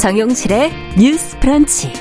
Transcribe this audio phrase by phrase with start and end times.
[0.00, 1.92] 정용실의 뉴스 프런치.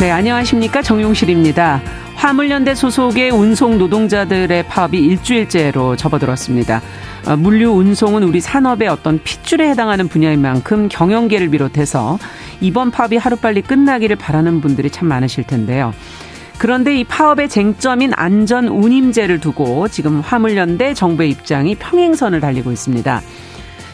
[0.00, 0.80] 네, 안녕하십니까.
[0.80, 1.82] 정용실입니다.
[2.14, 6.80] 화물연대 소속의 운송 노동자들의 파업이 일주일째로 접어들었습니다.
[7.26, 12.18] 어, 물류 운송은 우리 산업의 어떤 핏줄에 해당하는 분야인 만큼 경영계를 비롯해서
[12.62, 15.92] 이번 파업이 하루빨리 끝나기를 바라는 분들이 참 많으실 텐데요.
[16.58, 23.22] 그런데 이 파업의 쟁점인 안전 운임제를 두고 지금 화물연대 정부의 입장이 평행선을 달리고 있습니다.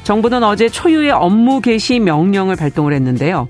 [0.04, 3.48] 정부는 어제 초유의 업무 개시 명령을 발동을 했는데요.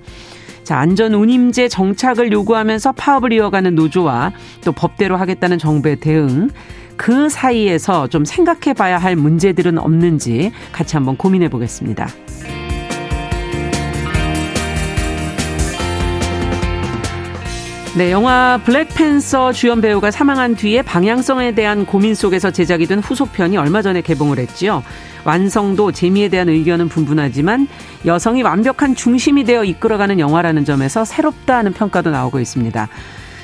[0.65, 4.33] 자, 안전 운임제 정착을 요구하면서 파업을 이어가는 노조와
[4.65, 6.49] 또 법대로 하겠다는 정부의 대응
[6.97, 12.09] 그 사이에서 좀 생각해 봐야 할 문제들은 없는지 같이 한번 고민해 보겠습니다.
[17.97, 23.83] 네, 영화 블랙팬서 주연 배우가 사망한 뒤에 방향성에 대한 고민 속에서 제작이 된 후속편이 얼마
[23.83, 24.83] 전에 개봉을 했지요.
[25.25, 27.69] 완성도, 재미에 대한 의견은 분분하지만
[28.05, 32.89] 여성이 완벽한 중심이 되어 이끌어가는 영화라는 점에서 새롭다 하는 평가도 나오고 있습니다.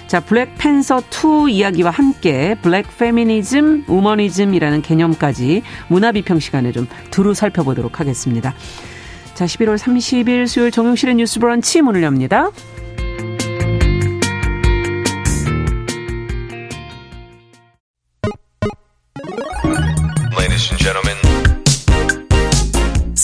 [0.08, 1.00] 자, 블랙팬서
[1.46, 8.52] 2 이야기와 함께 블랙 페미니즘, 우머니즘이라는 개념까지 문화비평 시간에 좀 두루 살펴보도록 하겠습니다.
[9.34, 12.50] 자, 11월 30일 수요일 정용실의 뉴스 브런치 문을 엽니다.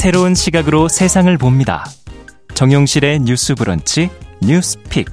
[0.07, 1.85] 새로운 시각으로 세상을 봅니다.
[2.55, 4.09] 정용실의 뉴스 브런치
[4.41, 5.09] 뉴스픽.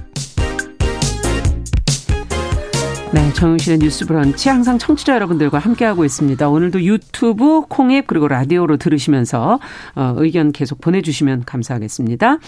[3.12, 6.48] 네, 정용실의 뉴스 브런치 항상 청취자 여러분들과 함께하고 있습니다.
[6.48, 9.58] 오늘도 유튜브, 콩앱 그리고 라디오로 들으시면서
[9.96, 12.38] 어, 의견 계속 보내주시면 감사하겠습니다.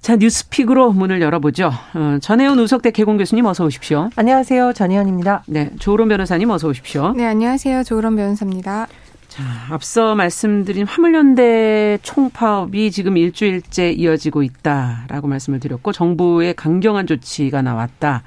[0.00, 1.70] 자, 뉴스픽으로 문을 열어보죠.
[1.94, 4.10] 어, 전혜연 우석대 개공 교수님 어서 오십시오.
[4.16, 4.72] 안녕하세요.
[4.72, 5.44] 전혜연입니다.
[5.46, 7.12] 네, 조으론 변호사님 어서 오십시오.
[7.12, 7.84] 네, 안녕하세요.
[7.84, 8.88] 조으론 변호사입니다.
[9.34, 18.22] 자, 앞서 말씀드린 화물연대 총파업이 지금 일주일째 이어지고 있다라고 말씀을 드렸고 정부의 강경한 조치가 나왔다.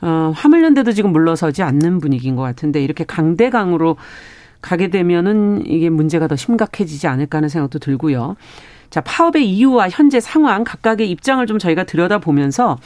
[0.00, 3.96] 어, 화물연대도 지금 물러서지 않는 분위기인 것 같은데 이렇게 강대강으로
[4.60, 8.34] 가게 되면은 이게 문제가 더 심각해지지 않을까 하는 생각도 들고요.
[8.90, 12.80] 자, 파업의 이유와 현재 상황 각각의 입장을 좀 저희가 들여다보면서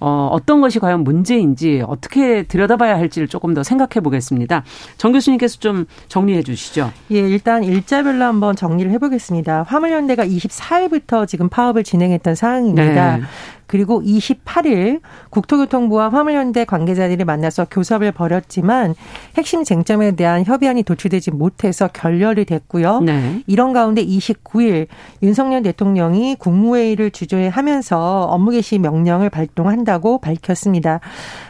[0.00, 4.64] 어, 어떤 것이 과연 문제인지 어떻게 들여다봐야 할지를 조금 더 생각해 보겠습니다.
[4.96, 6.92] 정 교수님께서 좀 정리해 주시죠.
[7.10, 9.64] 예, 일단 일자별로 한번 정리를 해보겠습니다.
[9.64, 13.16] 화물연대가 24일부터 지금 파업을 진행했던 상황입니다.
[13.16, 13.22] 네.
[13.68, 18.94] 그리고 28일 국토교통부와 화물연대 관계자들이 만나서 교섭을 벌였지만
[19.36, 23.00] 핵심 쟁점에 대한 협의안이 도출되지 못해서 결렬이 됐고요.
[23.00, 23.42] 네.
[23.46, 24.88] 이런 가운데 29일
[25.22, 31.00] 윤석열 대통령이 국무회의를 주재하면서 업무 개시 명령을 발동한다고 밝혔습니다.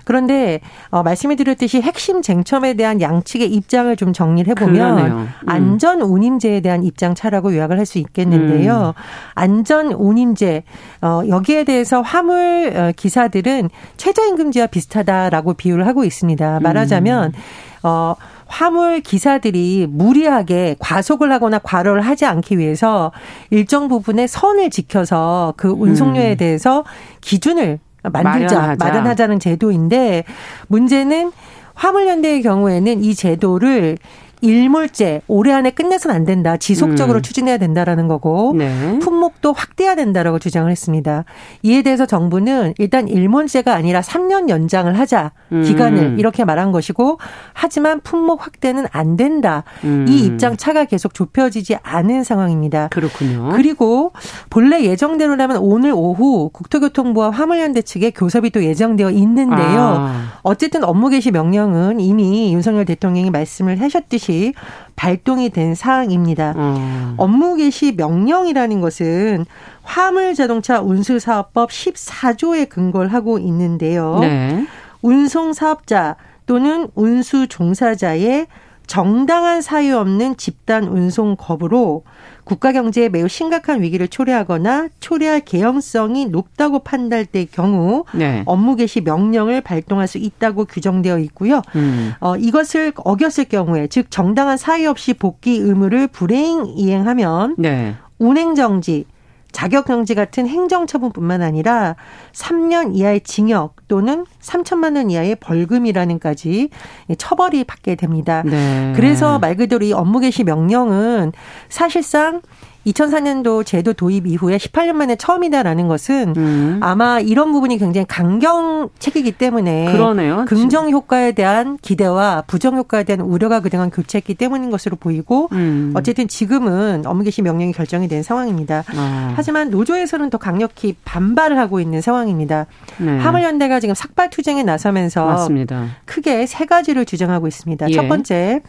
[0.04, 5.28] 그런데 어, 말씀해 드렸듯이 핵심 쟁점에 대한 양측의 입장을 좀 정리를 해보면 음.
[5.46, 8.92] 안전 운임제에 대한 입장 차라고 요약을 할 수 있겠는데요.
[8.96, 9.02] 음.
[9.34, 10.62] 안전 운임제
[11.00, 16.60] 어, 여기에 대해서 화물 어, 기사들은 최저임금제와 비슷하다라고 비유를 하고 있습니다.
[16.60, 17.34] 말하자면
[17.82, 18.14] 어
[18.46, 23.12] 화물 기사들이 무리하게 과속을 하거나 과로를 하지 않기 위해서
[23.50, 26.36] 일정 부분의 선을 지켜서 그 운송료에 음.
[26.38, 26.84] 대해서
[27.20, 28.84] 기준을 만들자, 마련하자.
[28.84, 30.24] 마련하자는 제도인데
[30.68, 31.30] 문제는
[31.74, 33.98] 화물연대의 경우에는 이 제도를
[34.40, 36.56] 일몰제 올해 안에 끝내선 안 된다.
[36.56, 37.22] 지속적으로 음.
[37.22, 38.98] 추진해야 된다라는 거고 네.
[39.00, 41.24] 품목도 확대해야 된다라고 주장을 했습니다.
[41.62, 45.62] 이에 대해서 정부는 일단 일몰제가 아니라 3년 연장을 하자 음.
[45.62, 47.18] 기간을 이렇게 말한 것이고
[47.52, 49.64] 하지만 품목 확대는 안 된다.
[49.84, 50.06] 음.
[50.08, 52.88] 이 입장 차가 계속 좁혀지지 않은 상황입니다.
[52.88, 53.50] 그렇군요.
[53.52, 54.12] 그리고
[54.50, 59.78] 본래 예정대로라면 오늘 오후 국토교통부와 화물연대 측에 교섭이 또 예정되어 있는데요.
[59.98, 60.38] 아.
[60.42, 64.52] 어쨌든 업무 개시 명령은 이미 윤석열 대통령이 말씀을 하셨듯이 것이
[64.94, 66.52] 발동이 된 사항입니다.
[66.56, 67.14] 음.
[67.16, 69.46] 업무 개시 명령이라는 것은
[69.82, 74.18] 화물 자동차 운수 사업법 14조에 근거를 하고 있는데요.
[74.20, 74.66] 네.
[75.00, 76.16] 운송 사업자
[76.46, 78.46] 또는 운수 종사자의
[78.86, 82.04] 정당한 사유 없는 집단 운송 거부로
[82.48, 88.42] 국가 경제에 매우 심각한 위기를 초래하거나 초래할 개연성이 높다고 판단될 경우 네.
[88.46, 91.60] 업무 개시 명령을 발동할 수 있다고 규정되어 있고요.
[91.76, 92.14] 음.
[92.20, 97.94] 어, 이것을 어겼을 경우에 즉 정당한 사유 없이 복귀 의무를 불행 이행하면 네.
[98.18, 99.04] 운행 정지
[99.52, 101.96] 자격정지 같은 행정처분뿐만 아니라
[102.32, 106.70] 3년 이하의 징역 또는 3천만 원 이하의 벌금이라는까지
[107.16, 108.42] 처벌이 받게 됩니다.
[108.44, 108.92] 네.
[108.94, 111.32] 그래서 말 그대로 이 업무 개시 명령은
[111.68, 112.42] 사실상
[112.86, 116.80] 2004년도 제도 도입 이후에 18년 만에 처음이다라는 것은 음.
[116.82, 120.44] 아마 이런 부분이 굉장히 강경책이기 때문에 그러네요.
[120.46, 125.92] 긍정 효과에 대한 기대와 부정 효과에 대한 우려가 그동안 교체했기 때문인 것으로 보이고 음.
[125.94, 128.84] 어쨌든 지금은 업무 개시 명령이 결정이 된 상황입니다.
[128.96, 129.32] 아.
[129.36, 132.66] 하지만 노조에서는 더 강력히 반발을 하고 있는 상황입니다.
[132.98, 133.18] 네.
[133.18, 135.86] 화물연대가 지금 삭발 투쟁에 나서면서 맞습니다.
[136.04, 137.90] 크게 세 가지를 주장하고 있습니다.
[137.90, 137.92] 예.
[137.92, 138.62] 첫 번째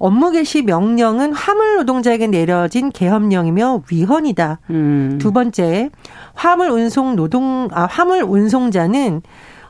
[0.00, 4.58] 업무 개시 명령은 화물 노동자에게 내려진 계엄령이며 위헌이다.
[4.70, 5.18] 음.
[5.20, 5.90] 두 번째,
[6.34, 9.20] 화물 운송 노동 아 화물 운송자는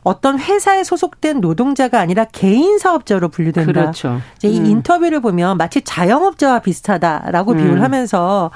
[0.03, 3.73] 어떤 회사에 소속된 노동자가 아니라 개인 사업자로 분류된다.
[3.73, 4.21] 그렇죠.
[4.37, 4.67] 이제 이 음.
[4.67, 7.57] 인터뷰를 보면 마치 자영업자와 비슷하다라고 음.
[7.57, 8.53] 비유를 하면서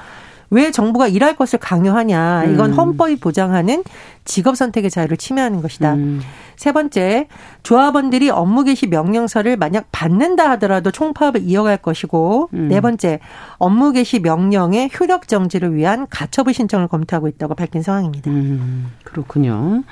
[0.55, 2.45] 왜 정부가 일할 것을 강요하냐.
[2.45, 2.77] 이건 음.
[2.77, 3.83] 헌법이 보장하는
[4.25, 5.95] 직업 선택의 자유를 침해하는 것이다.
[5.95, 6.21] 음.
[6.55, 7.27] 세 번째,
[7.65, 12.69] 조합원들이 업무 개시 명령서를 만약 받는다 하더라도 총파업을 이어갈 것이고, 음.
[12.69, 13.19] 네 번째,
[13.59, 18.31] 업무 개시 명령의 효력 정지를 위한 가처분 신청을 검토하고 있다고 밝힌 상황입니다.
[18.31, 19.83] 음, 그렇군요.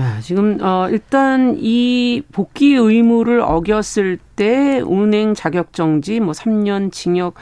[0.00, 7.34] 야, 지금 어 일단 이 복귀 의무를 어겼을 때 운행 자격 정지 뭐 3년 징역
[7.34, 7.40] 아,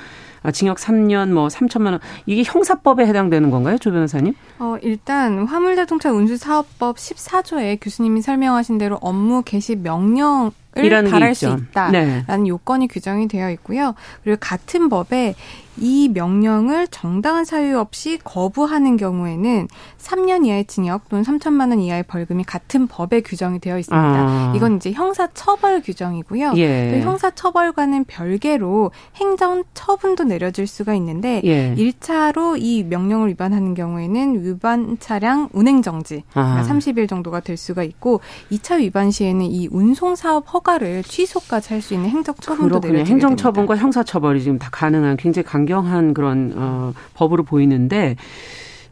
[0.52, 4.34] 징역 3년 뭐 3천만 원 이게 형사법에 해당되는 건가요, 조 변호사님?
[4.58, 12.24] 어, 일단 화물자동차 운수사업법 14조에 교수님이 설명하신 대로 업무 개시 명령 을 발할 수 있다라는
[12.26, 12.48] 네.
[12.48, 13.94] 요건이 규정이 되어 있고요.
[14.22, 15.34] 그리고 같은 법에
[15.78, 19.68] 이 명령을 정당한 사유 없이 거부하는 경우에는
[19.98, 23.98] 3년 이하의 징역 또는 3천만 원 이하의 벌금이 같은 법에 규정이 되어 있습니다.
[23.98, 24.52] 아.
[24.54, 26.52] 이건 이제 형사 처벌 규정이고요.
[26.56, 26.92] 예.
[26.92, 31.74] 또 형사 처벌과는 별개로 행정 처분도 내려질 수가 있는데 예.
[31.76, 36.62] 1차로 이 명령을 위반하는 경우에는 위반 차량 운행 정지 아.
[36.66, 38.20] 30일 정도가 될 수가 있고
[38.50, 43.36] 2차 위반 시에는 이 운송 사업 허가를 취소까지 할 수 있는 행정 처분도 내려지게 행정
[43.36, 48.16] 처분과 형사 처벌이 지금 다 가능한 굉장히 강 강경한 그런 어 법으로 보이는데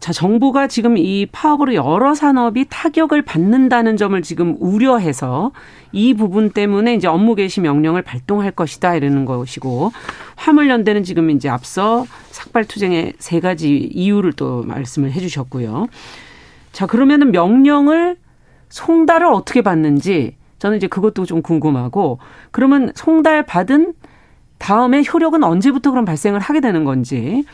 [0.01, 5.53] 자, 정부가 지금 이 파업으로 여러 산업이 타격을 받는다는 점을 지금 우려해서
[5.93, 9.93] 이 부분 때문에 이제 업무 개시 명령을 발동할 것이다 이러는 것이고
[10.37, 15.87] 화물연대는 지금 이제 앞서 삭발 투쟁의 세 가지 이유를 또 말씀을 해 주셨고요.
[16.73, 18.17] 자, 그러면은 명령을
[18.69, 22.19] 송달을 어떻게 받는지 저는 이제 그것도 좀 궁금하고
[22.51, 23.95] 그러면 송달 받은
[24.59, 27.45] 다음에 효력은 언제부터 그럼 발생을 하게 되는 건지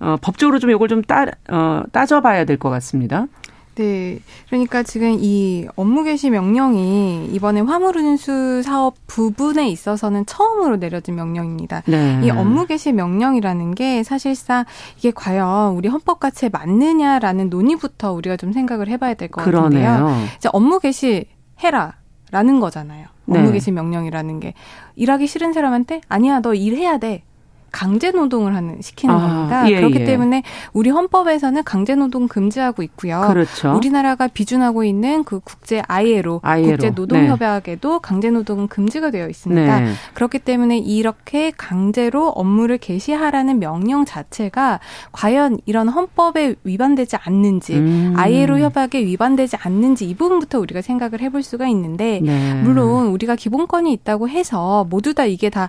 [0.00, 3.26] 어, 법적으로 좀 이걸 좀 따, 어, 따져봐야 될 것 같습니다.
[3.74, 4.18] 네.
[4.48, 11.84] 그러니까 지금 이 업무 개시 명령이 이번에 화물운수 사업 부분에 있어서는 처음으로 내려진 명령입니다.
[11.86, 12.20] 네.
[12.24, 14.64] 이 업무 개시 명령이라는 게 사실상
[14.98, 20.12] 이게 과연 우리 헌법 가치에 맞느냐라는 논의부터 우리가 좀 생각을 해봐야 될 것 같은데요.
[20.36, 21.26] 이제 업무 개시
[21.62, 21.94] 해라.
[22.30, 23.06] 라는 거잖아요.
[23.26, 23.52] 업무 네.
[23.52, 24.52] 개시 명령이라는 게
[24.98, 27.22] 일하기 싫은 사람한테 아니야 너 일해야 돼.
[27.70, 29.70] 강제 노동을 하는 시키는 아, 겁니다.
[29.70, 30.04] 예, 그렇기 예.
[30.04, 30.42] 때문에
[30.72, 33.24] 우리 헌법에서는 강제 노동 금지하고 있고요.
[33.28, 33.74] 그렇죠.
[33.76, 36.72] 우리나라가 비준하고 있는 그 국제 ILO, ILO.
[36.72, 37.98] 국제 노동 협약에도 네.
[38.02, 39.80] 강제 노동은 금지가 되어 있습니다.
[39.80, 39.92] 네.
[40.14, 44.80] 그렇기 때문에 이렇게 강제로 업무를 개시하라는 명령 자체가
[45.12, 48.14] 과연 이런 헌법에 위반되지 않는지, 음.
[48.16, 52.54] ILO 협약에 위반되지 않는지 이 부분부터 우리가 생각을 해볼 수가 있는데 네.
[52.62, 55.68] 물론 우리가 기본권이 있다고 해서 모두 다 이게 다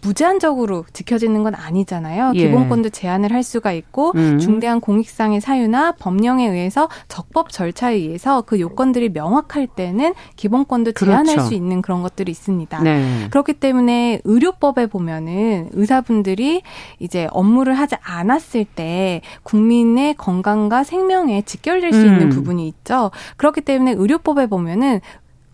[0.00, 2.32] 무제한적으로 지켜지는 건 아니잖아요.
[2.34, 2.46] 예.
[2.46, 4.38] 기본권도 제한을 할 수가 있고 음.
[4.38, 11.48] 중대한 공익상의 사유나 법령에 의해서 적법 절차에 의해서 그 요건들이 명확할 때는 기본권도 제한할 그렇죠.
[11.48, 12.82] 수 있는 그런 것들이 있습니다.
[12.82, 13.28] 네.
[13.30, 16.62] 그렇기 때문에 의료법에 보면은 의사분들이
[16.98, 22.06] 이제 업무를 하지 않았을 때 국민의 건강과 생명에 직결될 수 음.
[22.06, 23.10] 있는 부분이 있죠.
[23.36, 25.00] 그렇기 때문에 의료법에 보면은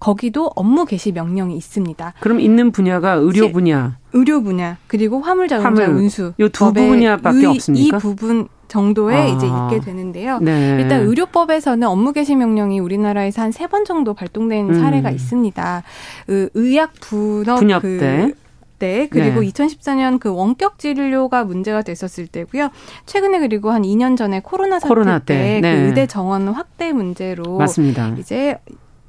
[0.06, 2.14] 거기도 업무 개시 명령이 있습니다.
[2.18, 5.96] 그럼 있는 분야가 의료 분야, 의료 분야 그리고 화물 자동차 화물.
[5.96, 7.96] 운수 이두 분야밖에 없습니까?
[7.96, 9.26] 이 부분 정도에 아.
[9.26, 10.40] 이제 있게 되는데요.
[10.40, 10.78] 네.
[10.80, 14.80] 일단 의료법에서는 업무 개시 명령이 우리나라에서 한 세 번 정도 발동된 음.
[14.80, 15.82] 사례가 있습니다.
[16.26, 18.32] 의, 의약 분업 분협 그 때.
[18.80, 19.48] 때 그리고 네.
[19.50, 22.70] 2014년 그 원격 진료가 문제가 됐었을 때고요.
[23.06, 25.76] 최근에 그리고 한 2년 전에 코로나 사태 코로나 때, 때그 네.
[25.76, 28.16] 그 의대 정원 확대 문제로 맞습니다.
[28.18, 28.58] 이제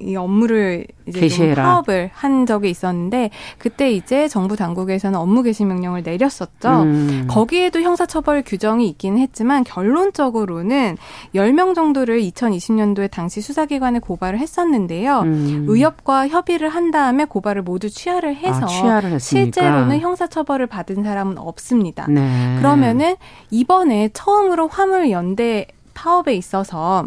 [0.00, 6.02] 이 업무를 이제 좀 파업을 한 적이 있었는데 그때 이제 정부 당국에서는 업무 개시 명령을
[6.02, 6.82] 내렸었죠.
[6.82, 7.26] 음.
[7.30, 10.96] 거기에도 형사처벌 규정이 있기는 했지만 결론적으로는
[11.34, 15.20] 10명 정도를 2020년도에 당시 수사기관에 고발을 했었는데요.
[15.20, 15.66] 음.
[15.68, 22.06] 의협과 협의를 한 다음에 고발을 모두 취하를 해서 아, 취하를 실제로는 형사처벌을 받은 사람은 없습니다.
[22.08, 22.56] 네.
[22.58, 23.14] 그러면은
[23.50, 27.06] 이번에 처음으로 화물 연대 파업에 있어서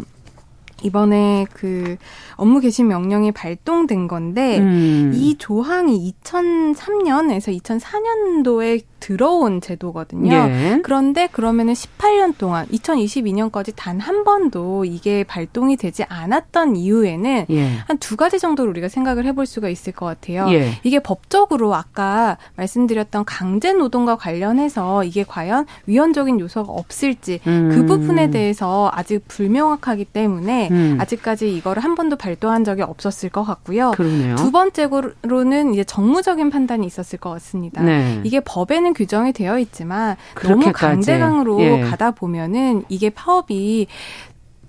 [0.82, 1.96] 이번에 그
[2.36, 5.12] 업무 개시 명령이 발동된 건데 음.
[5.14, 10.34] 이 조항이 2003년에서 2004년도에 들어온 제도거든요.
[10.34, 10.80] 예.
[10.82, 17.68] 그런데 그러면은 18년 동안 2022년까지 단 한 번도 이게 발동이 되지 않았던 이유에는 예.
[17.86, 20.46] 한두 가지 정도로 우리가 생각을 해볼 수가 있을 것 같아요.
[20.50, 20.78] 예.
[20.82, 27.70] 이게 법적으로 아까 말씀드렸던 강제 노동과 관련해서 이게 과연 위헌적인 요소가 없을지 음.
[27.74, 30.96] 그 부분에 대해서 아직 불명확하기 때문에 음.
[31.00, 33.90] 아직까지 이거를 한 번도 발동한 적이 없었을 것 같고요.
[33.90, 34.36] 그러네요.
[34.36, 37.82] 두 번째로는 이제 정무적인 판단이 있었을 것 같습니다.
[37.82, 38.20] 네.
[38.24, 40.60] 이게 법에는 규정이 되어 있지만 그렇게까지.
[40.60, 41.80] 너무 강제강으로 예.
[41.82, 43.86] 가다 보면은 이게 파업이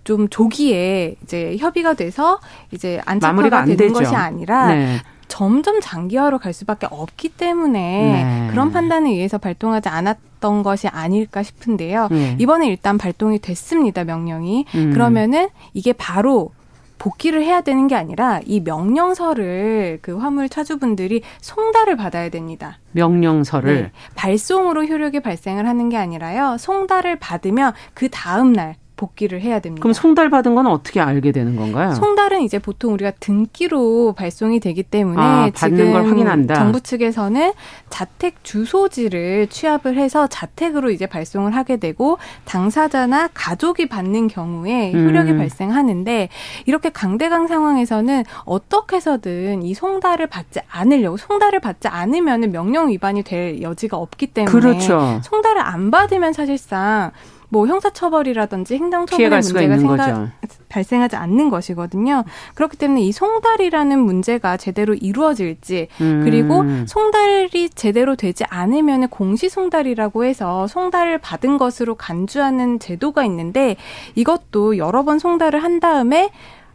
[0.03, 2.39] 좀 조기에 이제 협의가 돼서
[2.71, 3.93] 이제 안착화가 되는 되죠.
[3.93, 4.97] 것이 아니라 네.
[5.27, 8.47] 점점 장기화로 갈 수밖에 없기 때문에 네.
[8.49, 12.07] 그런 판단에 의해서 발동하지 않았던 것이 아닐까 싶은데요.
[12.09, 12.35] 네.
[12.39, 14.65] 이번에 일단 발동이 됐습니다, 명령이.
[14.73, 14.91] 음.
[14.91, 16.51] 그러면은 이게 바로
[16.99, 22.77] 복귀를 해야 되는 게 아니라 이 명령서를 그 화물 차주분들이 송달을 받아야 됩니다.
[22.91, 23.91] 명령서를 네.
[24.15, 26.57] 발송으로 효력이 발생을 하는 게 아니라요.
[26.59, 29.81] 송달을 받으면 그 다음 날 복귀를 해야 됩니다.
[29.81, 31.93] 그럼 송달 받은 건 어떻게 알게 되는 건가요?
[31.93, 36.55] 송달은 이제 보통 우리가 등기로 발송이 되기 때문에 아, 지금 걸 확인한다.
[36.55, 37.53] 정부 측에서는
[37.89, 45.37] 자택 주소지를 취합을 해서 자택으로 이제 발송을 하게 되고 당사자나 가족이 받는 경우에 효력이 음.
[45.37, 46.27] 발생하는데
[46.65, 53.61] 이렇게 강대강 상황에서는 어떻게 해서든 이 송달을 받지 않으려고 송달을 받지 않으면 명령 위반이 될
[53.61, 55.21] 여지가 없기 때문에 그렇죠.
[55.23, 57.11] 송달을 안 받으면 사실상
[57.49, 60.31] 뭐 형사처벌이라든지 행정처벌의 문제가 생각,
[60.69, 62.23] 발생하지 않는 것이거든요.
[62.55, 66.21] 그렇기 때문에 이 송달이라는 문제가 제대로 이루어질지 음.
[66.23, 73.75] 그리고 송달이 제대로 되지 않으면 공시 송달이라고 해서 송달을 받은 것으로 간주하는 제도가 있는데
[74.15, 76.29] 이것도 여러 번 송달을 한 다음에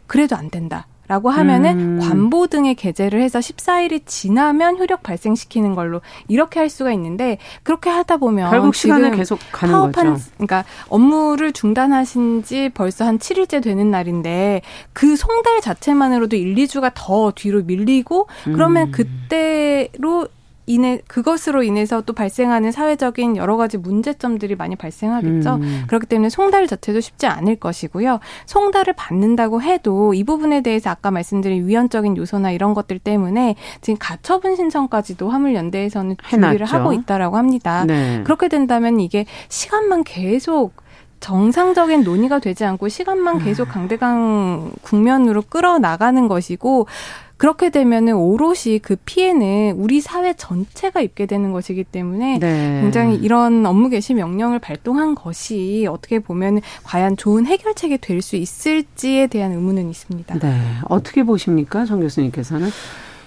[0.07, 0.87] 그래도 안 된다.
[1.07, 1.99] 라고 하면은 음.
[1.99, 8.17] 관보 등의 게재를 해서 14일이 지나면 효력 발생시키는 걸로 이렇게 할 수가 있는데 그렇게 하다
[8.17, 10.25] 보면 결국 시간을 계속 가는 파업한, 거죠.
[10.35, 14.61] 그러니까 업무를 중단하신 지 벌써 한 7일째 되는 날인데
[14.93, 18.91] 그 송달 자체만으로도 1, 2주가 더 뒤로 밀리고 그러면 음.
[18.91, 20.27] 그때로
[20.67, 25.55] 인해 그것으로 인해서 또 발생하는 사회적인 여러 가지 문제점들이 많이 발생하겠죠.
[25.55, 25.83] 음.
[25.87, 28.19] 그렇기 때문에 송달 자체도 쉽지 않을 것이고요.
[28.47, 34.55] 송달을 받는다고 해도 이 부분에 대해서 아까 말씀드린 위헌적인 요소나 이런 것들 때문에 지금 가처분
[34.55, 37.85] 신청까지도 화물연대에서는 준비를 하고 있다라고 합니다.
[37.85, 38.21] 네.
[38.23, 40.73] 그렇게 된다면 이게 시간만 계속
[41.19, 43.71] 정상적인 논의가 되지 않고 시간만 계속 음.
[43.71, 46.87] 강대강 국면으로 끌어나가는 것이고
[47.37, 52.79] 그렇게 되면은 오롯이 그 피해는 우리 사회 전체가 입게 되는 것이기 때문에 네.
[52.81, 59.27] 굉장히 이런 업무 개시 명령을 발동한 것이 어떻게 보면 과연 좋은 해결책이 될 수 있을지에
[59.27, 60.39] 대한 의문은 있습니다.
[60.39, 60.61] 네.
[60.85, 61.85] 어떻게 보십니까?
[61.85, 62.69] 정 교수님께서는?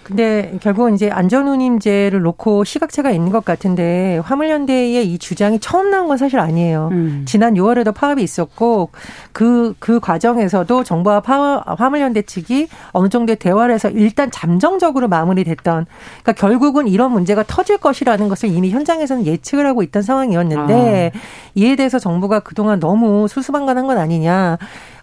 [0.09, 6.17] 근데 결국은 이제 안전운임제를 놓고 시각차가 있는 것 같은데 화물연대의 이 주장이 처음 나온 건
[6.17, 6.89] 사실 아니에요.
[6.93, 7.25] 음.
[7.27, 8.89] 지난 6월에도 파업이 있었고
[9.33, 15.85] 그그 그 과정에서도 정부와 파, 화물연대 측이 어느 정도의 대화를 해서 일단 잠정적으로 마무리됐던
[16.23, 21.19] 그러니까 결국은 이런 문제가 터질 것이라는 것을 이미 현장에서는 예측을 하고 있던 상황이었는데 아.
[21.55, 24.57] 이에 대해서 정부가 그동안 너무 수수방관한 건 아니냐.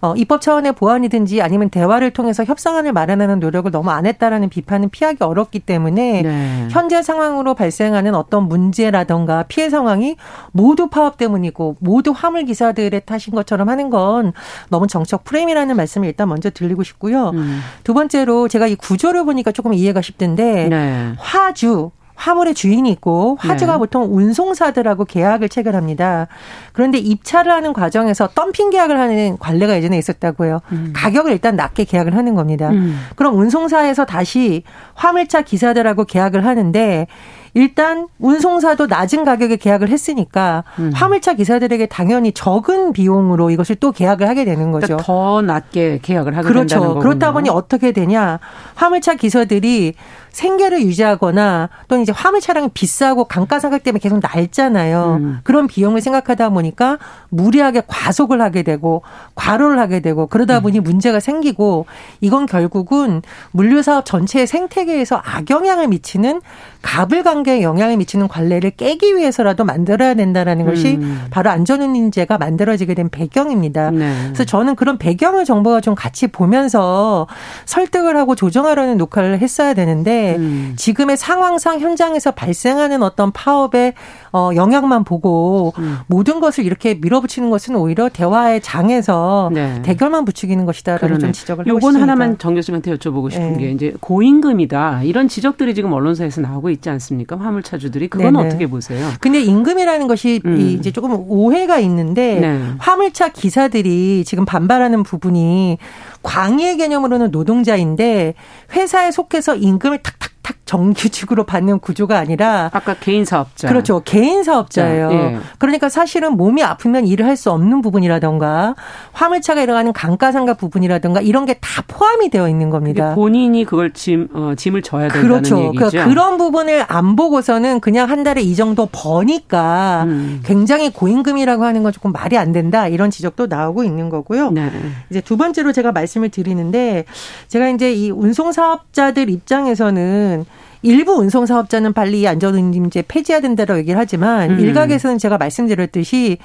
[0.05, 5.23] 어, 입법 차원의 보완이든지 아니면 대화를 통해서 협상안을 마련하는 노력을 너무 안 했다라는 비판은 피하기
[5.23, 6.67] 어렵기 때문에 네.
[6.69, 10.15] 현재 상황으로 발생하는 어떤 문제라던가 피해 상황이
[10.51, 14.33] 모두 파업 때문이고 모두 화물 기사들의 탓인 것처럼 하는 건
[14.69, 17.29] 너무 정책 프레임이라는 말씀을 일단 먼저 드리고 싶고요.
[17.29, 17.61] 음.
[17.83, 21.13] 두 번째로 제가 이 구조를 보니까 조금 이해가 쉽던데 네.
[21.17, 23.79] 화주 화물의 주인이 있고 화주가 네.
[23.79, 26.27] 보통 운송사들하고 계약을 체결합니다.
[26.73, 30.61] 그런데 입찰을 하는 과정에서 덤핑 계약을 하는 관례가 예전에 있었다고요.
[30.71, 30.93] 음.
[30.95, 32.69] 가격을 일단 낮게 계약을 하는 겁니다.
[32.69, 32.99] 음.
[33.15, 34.63] 그럼 운송사에서 다시
[34.95, 37.07] 화물차 기사들하고 계약을 하는데
[37.55, 40.91] 일단 운송사도 낮은 가격에 계약을 했으니까 음.
[40.93, 44.87] 화물차 기사들에게 당연히 적은 비용으로 이것을 또 계약을 하게 되는 거죠.
[44.87, 46.67] 그러니까 더 낮게 계약을 하게 그렇죠.
[46.67, 47.03] 된다는 거군요.
[47.03, 48.39] 그렇다 보니 어떻게 되냐?
[48.75, 49.93] 화물차 기사들이
[50.35, 55.17] 생계를 유지하거나 또는 이제 화물 차량이 비싸고 감가상각 때문에 계속 날잖아요.
[55.21, 55.39] 음.
[55.43, 56.97] 그런 비용을 생각하다 보니까
[57.29, 59.01] 무리하게 과속을 하게 되고
[59.35, 60.63] 과로를 하게 되고 그러다 음.
[60.63, 60.83] 보니 음.
[60.83, 61.85] 문제가 생기고
[62.19, 66.41] 이건 결국은 물류 사업 전체의 생태계에서 악영향을 미치는
[66.81, 71.27] 가불관계에 영향을 미치는 관례를 깨기 위해서라도 만들어야 된다라는 것이 음.
[71.31, 73.91] 바로 안전운임제가 만들어지게 된 배경입니다.
[73.91, 74.13] 네.
[74.25, 77.25] 그래서 저는 그런 배경을 정부가 좀 같이 보면서
[77.65, 80.73] 설득을 하고 조정하려는 녹화를 했어야 되는데 음.
[80.75, 83.93] 지금의 상황상 현장에서 발생하는 어떤 파업의
[84.31, 85.97] 어, 영향만 보고 음.
[86.07, 89.81] 모든 것을 이렇게 밀어붙이는 것은 오히려 대화의 장에서 네.
[89.83, 92.01] 대결만 부추기는 것이다라는 좀 지적을 하고 싶습니다.
[92.01, 93.59] 하나만 정 교수님한테 여쭤보고 싶은 네.
[93.59, 97.05] 게 이제 고임금이다 이런 지적들이 지금 언론사에서 나오고 있지 않습니까?
[97.05, 97.37] 않습니까?
[97.37, 98.47] 화물차주들이 그건 네네.
[98.47, 99.07] 어떻게 보세요?
[99.19, 100.57] 근데 임금이라는 것이 음.
[100.57, 102.61] 이제 조금 오해가 있는데 네.
[102.77, 105.77] 화물차 기사들이 지금 반발하는 부분이
[106.25, 108.33] 광의 개념으로는 노동자인데
[108.73, 115.11] 회사에 속해서 임금을 탁탁 탁 정규직으로 받는 구조가 아니라 아까 개인 사업자 그렇죠 개인 사업자예요.
[115.11, 115.37] 예.
[115.57, 118.75] 그러니까 사실은 몸이 아프면 일을 할 수 없는 부분이라던가
[119.11, 123.15] 화물차가 일어나는 감가상가 부분이라던가 이런 게 다 포함이 되어 있는 겁니다.
[123.15, 125.57] 본인이 그걸 짐 어, 짐을 져야 된다는 그렇죠.
[125.63, 125.89] 얘기죠.
[125.89, 130.41] 그러니까 그런 부분을 안 보고서는 그냥 한 달에 이 정도 버니까 음.
[130.45, 134.51] 굉장히 고임금이라고 하는 건 조금 말이 안 된다 이런 지적도 나오고 있는 거고요.
[134.51, 134.69] 네.
[135.09, 137.05] 이제 두 번째로 제가 말씀을 드리는데
[137.47, 140.45] 제가 이제 이 운송 사업자들 입장에서는 보면은
[140.81, 144.59] 일부 운송 사업자는 빨리 안전운임제 폐지해야 된다고 얘기를 하지만 음.
[144.59, 146.37] 일각에서는 제가 말씀드렸듯이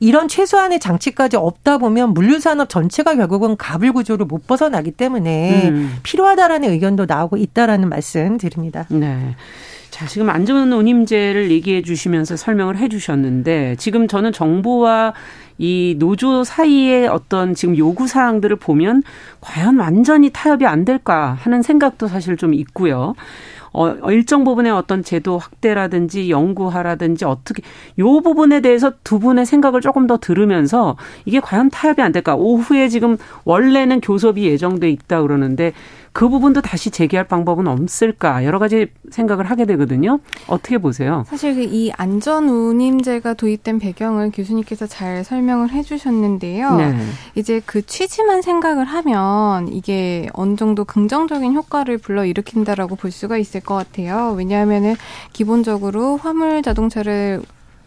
[0.00, 5.96] 이런 최소한의 장치까지 없다 보면 물류산업 전체가 결국은 가불 구조를 못 벗어나기 때문에 음.
[6.02, 8.86] 필요하다라는 의견도 나오고 있다라는 말씀 드립니다.
[8.88, 9.36] 네.
[9.94, 15.14] 자, 지금 안전 운임제를 얘기해 주시면서 설명을 해 주셨는데 지금 저는 정부와
[15.56, 19.04] 이 노조 사이의 어떤 지금 요구 사항들을 보면
[19.40, 23.14] 과연 완전히 타협이 안 될까 하는 생각도 사실 좀 있고요.
[23.72, 27.62] 어, 일정 부분의 어떤 제도 확대라든지 연구하라든지 어떻게
[27.98, 32.34] 요 부분에 대해서 두 분의 생각을 조금 더 들으면서 이게 과연 타협이 안 될까?
[32.34, 35.72] 오후에 지금 원래는 교섭이 예정돼 있다 그러는데
[36.14, 40.20] 그 부분도 다시 재개할 방법은 없을까 여러 가지 생각을 하게 되거든요.
[40.46, 41.24] 어떻게 보세요?
[41.26, 46.76] 사실 그이 안전 운임제가 도입된 배경을 교수님께서 잘 설명을 해주셨는데요.
[46.76, 46.96] 네.
[47.34, 53.60] 이제 그 취지만 생각을 하면 이게 어느 정도 긍정적인 효과를 불러 일으킨다라고 볼 수가 있을
[53.60, 54.34] 것 같아요.
[54.38, 54.94] 왜냐하면은
[55.32, 57.42] 기본적으로 화물 자동차를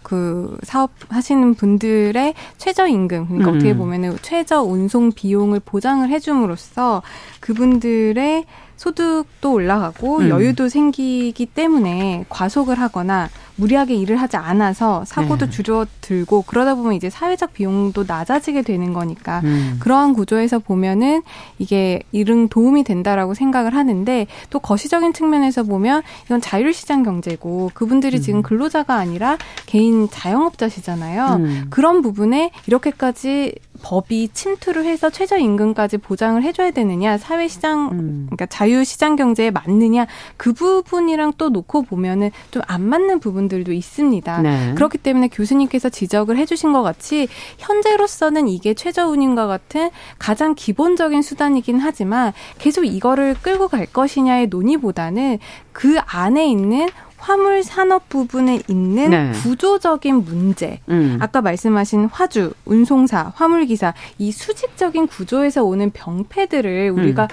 [0.08, 3.56] 그 사업 하시는 분들의 최저 임금 그러니까 음.
[3.58, 7.02] 어떻게 보면은 최저 운송 비용을 보장을 해줌으로써
[7.42, 8.46] 그분들의
[8.78, 10.30] 소득도 올라가고 음.
[10.30, 15.52] 여유도 생기기 때문에 과속을 하거나 무리하게 일을 하지 않아서 사고도 네.
[15.52, 19.78] 줄어들고 그러다 보면 이제 사회적 비용도 낮아지게 되는 거니까 음.
[19.80, 21.24] 그러한 구조에서 보면은
[21.60, 28.22] 이게 일은 도움이 된다라고 생각을 하는데 또 거시적인 측면에서 보면 이건 자율시장 경제고 그분들이 음.
[28.22, 31.26] 지금 근로자가 아니라 개인 자영업자시잖아요.
[31.39, 31.65] 음.
[31.70, 38.24] 그런 부분에 이렇게까지 법이 침투를 해서 최저임금까지 보장을 해줘야 되느냐, 사회시장, 음.
[38.26, 44.41] 그러니까 자유시장 경제에 맞느냐, 그 부분이랑 또 놓고 보면은 좀 안 맞는 부분 들도 있습니다.
[44.41, 44.73] 네.
[44.75, 52.33] 그렇기 때문에 교수님께서 지적을 해주신 것 같이 현재로서는 이게 최저운임과 같은 가장 기본적인 수단이긴 하지만
[52.57, 55.39] 계속 이거를 끌고 갈 것이냐의 논의보다는
[55.71, 59.31] 그 안에 있는 화물 산업 부분에 있는 네.
[59.41, 60.79] 구조적인 문제.
[60.89, 61.17] 음.
[61.19, 67.27] 아까 말씀하신 화주, 운송사, 화물기사 이 수직적인 구조에서 오는 병폐들을 우리가 음.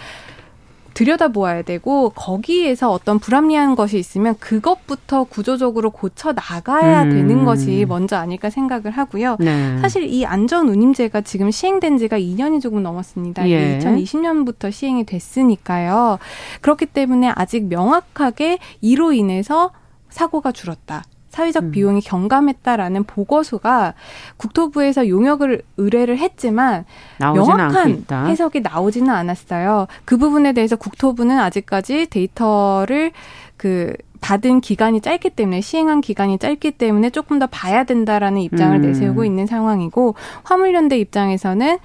[0.95, 7.11] 들여다보아야 되고 거기에서 어떤 불합리한 것이 있으면 그것부터 구조적으로 고쳐 나가야 음.
[7.11, 9.37] 되는 것이 먼저 아닐까 생각을 하고요.
[9.41, 9.79] 네.
[9.79, 13.49] 사실 이 안전 운임제가 지금 시행된 지가 2년이 조금 넘었습니다.
[13.51, 13.79] 예.
[13.79, 16.19] 2020년부터 시행이 됐으니까요.
[16.61, 19.71] 그렇기 때문에 아직 명확하게 이로 인해서
[20.09, 21.05] 사고가 줄었다.
[21.35, 21.70] 사회적 음.
[21.73, 23.94] 비용이 경감했다라는 보고서가
[24.37, 26.85] 국토부에서 용역을 의뢰를 했지만
[27.18, 29.88] 명확한 해석이 나오지는 않았어요.
[30.05, 33.11] 그 부분에 대해서 국토부는 아직까지 데이터를
[33.57, 38.83] 그 받은 기간이 짧기 때문에 시행한 기간이 짧기 때문에 조금 더 봐야 된다라는 입장을 음.
[38.83, 41.79] 내세우고 있는 상황이고 화물연대 입장에서는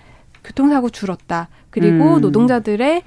[0.44, 1.50] 교통사고 줄었다.
[1.72, 2.22] 그리고 음.
[2.22, 3.02] 노동자들의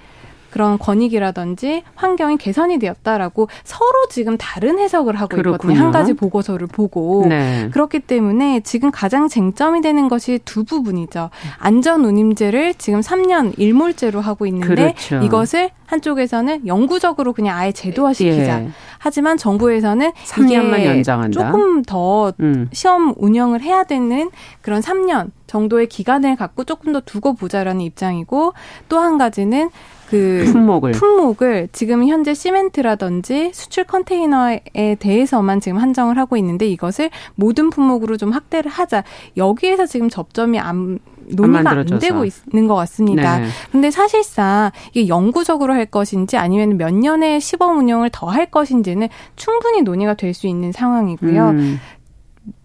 [0.53, 5.55] 그런 권익이라든지 환경이 개선이 되었다라고 서로 지금 다른 해석을 하고 그렇군요.
[5.73, 5.79] 있거든요.
[5.87, 7.69] 한 가지 보고서를 보고 네.
[7.73, 11.31] 그렇기 때문에 지금 가장 쟁점이 되는 것이 두 부분이죠.
[11.59, 15.25] 안전 운임제를 지금 3년 일몰제로 하고 있는데 그렇죠.
[15.25, 18.61] 이것을 한쪽에서는 영구적으로 그냥 아예 제도화시키자.
[18.63, 18.69] 예.
[18.99, 21.33] 하지만 정부에서는 3년만 연장한다.
[21.53, 22.69] 조금 더 음.
[22.73, 28.53] 시험 운영을 해야 되는 그런 3년 정도의 기간을 갖고 조금 더 두고 보자라는 입장이고
[28.89, 29.69] 또 한 가지는
[30.13, 34.61] 그 품목을 품목을 지금 현재 시멘트라든지 수출 컨테이너에
[34.99, 39.05] 대해서만 지금 한정을 하고 있는데 이것을 모든 품목으로 좀 확대를 하자.
[39.39, 40.99] 여기에서 지금 접점이 안
[41.29, 43.39] 논의가 안, 안 되고 있는 것 같습니다.
[43.39, 43.47] 네.
[43.71, 49.83] 근데 사실상 이게 영구적으로 할 것인지 아니면 몇 년의 시범 운영을 더 할 것인지는 충분히
[49.83, 51.49] 논의가 될 수 있는 상황이고요.
[51.51, 51.81] 음.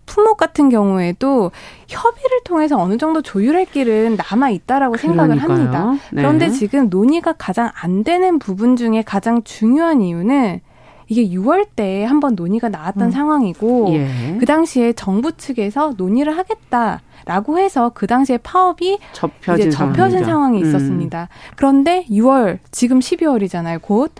[0.07, 1.51] 품목 같은 경우에도
[1.87, 5.91] 협의를 통해서 어느 정도 조율할 길은 남아 있다라고 생각을 합니다.
[6.11, 6.23] 네.
[6.23, 10.61] 그런데 지금 논의가 가장 안 되는 부분 중에 가장 중요한 이유는
[11.09, 13.11] 이게 6월 때 한번 논의가 나왔던 음.
[13.11, 14.37] 상황이고 예.
[14.39, 20.65] 그 당시에 정부 측에서 논의를 하겠다라고 해서 그 당시에 파업이 접혀진, 이제 접혀진 상황이 음.
[20.65, 21.29] 있었습니다.
[21.55, 23.81] 그런데 6월 지금 12월이잖아요.
[23.81, 24.11] 곧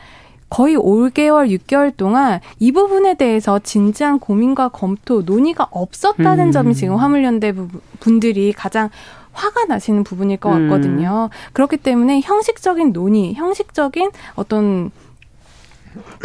[0.49, 6.51] 거의 5개월, 6개월 동안 이 부분에 대해서 진지한 고민과 검토, 논의가 없었다는 음.
[6.51, 7.53] 점이 지금 화물연대
[7.99, 8.89] 분들이 가장
[9.33, 10.69] 화가 나시는 부분일 것 음.
[10.69, 11.29] 같거든요.
[11.31, 11.51] 음.
[11.53, 14.91] 그렇기 때문에 형식적인 논의, 형식적인 어떤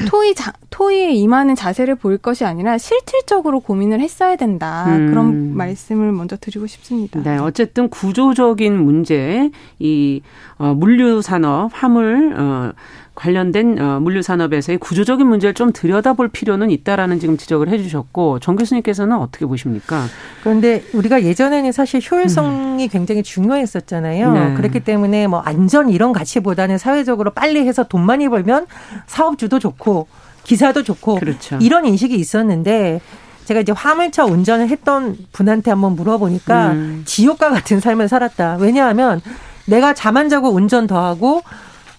[0.08, 4.84] 토의 자, 토의에 임하는 자세를 보일 것이 아니라 실질적으로 고민을 했어야 된다.
[4.88, 5.08] 음.
[5.10, 7.20] 그런 말씀을 먼저 드리고 싶습니다.
[7.22, 10.22] 네, 어쨌든 구조적인 문제, 이
[10.58, 12.72] 어, 물류 산업, 화물 어
[13.14, 19.16] 관련된 어, 물류 산업에서의 구조적인 문제를 좀 들여다볼 필요는 있다라는 지금 지적을 해주셨고 정 교수님께서는
[19.16, 20.06] 어떻게 보십니까?
[20.42, 22.88] 그런데 우리가 예전에는 사실 효율성이 음.
[22.88, 24.32] 굉장히 중요했었잖아요.
[24.32, 24.54] 네.
[24.54, 28.66] 그렇기 때문에 뭐 안전 이런 가치보다는 사회적으로 빨리 해서 돈 많이 벌면
[29.06, 30.06] 사업주도 좋고
[30.44, 31.58] 기사도 좋고 그렇죠.
[31.60, 33.00] 이런 인식이 있었는데
[33.44, 37.02] 제가 이제 화물차 운전을 했던 분한테 한번 물어보니까 음.
[37.04, 38.56] 지옥과 같은 삶을 살았다.
[38.60, 39.20] 왜냐하면
[39.66, 41.42] 내가 잠 안 자고 운전 더 하고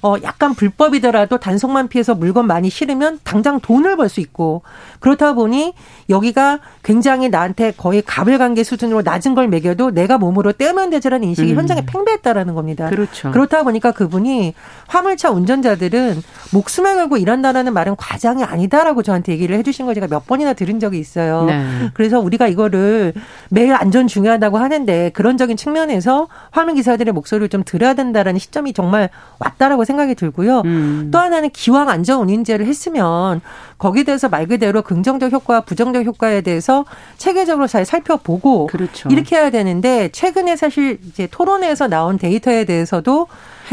[0.03, 4.63] 어 약간 불법이더라도 단속만 피해서 물건 많이 실으면 당장 돈을 벌 수 있고
[4.99, 5.73] 그렇다 보니
[6.09, 11.57] 여기가 굉장히 나한테 거의 가불관계 수준으로 낮은 걸 매겨도 내가 몸으로 떼면 되지라는 인식이 음.
[11.57, 12.89] 현장에 팽배했다라는 겁니다.
[12.89, 13.31] 그렇죠.
[13.31, 14.53] 그렇다 보니까 그분이
[14.87, 20.51] 화물차 운전자들은 목숨을 걸고 일한다라는 말은 과장이 아니다라고 저한테 얘기를 해주신 걸 제가 몇 번이나
[20.51, 21.45] 들은 적이 있어요.
[21.45, 21.89] 네.
[21.93, 23.13] 그래서 우리가 이거를
[23.49, 29.85] 매일 안전 중요하다고 하는데 그런적인 측면에서 화물 기사들의 목소리를 좀 들어야 된다라는 시점이 정말 왔다라고
[29.85, 30.61] 생각 이 들고요.
[30.65, 31.09] 음.
[31.11, 33.41] 또 하나는 기왕 안전 운임제를 했으면
[33.77, 36.85] 거기에 대해서 말 그대로 긍정적 효과와 부정적 효과에 대해서
[37.17, 39.09] 체계적으로 잘 살펴보고 그렇죠.
[39.09, 43.27] 이렇게 해야 되는데 최근에 사실 이제 토론회에서 나온 데이터에 대해서도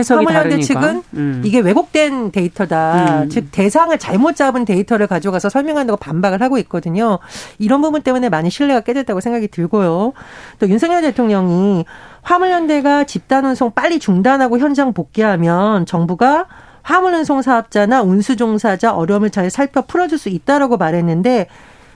[0.08, 1.42] 화물연대 측은 음.
[1.44, 3.22] 이게 왜곡된 데이터다.
[3.22, 3.28] 음.
[3.28, 7.18] 즉 대상을 잘못 잡은 데이터를 가져가서 설명한다고 반박을 하고 있거든요.
[7.58, 10.12] 이런 부분 때문에 많이 신뢰가 깨졌다고 생각이 들고요.
[10.58, 11.84] 또 윤석열 대통령이
[12.22, 16.46] 화물연대가 집단 운송 빨리 중단하고 현장 복귀하면 정부가
[16.82, 21.48] 화물운송 사업자나 운수종사자 어려움을 잘 살펴 풀어줄 수 있다라고 말했는데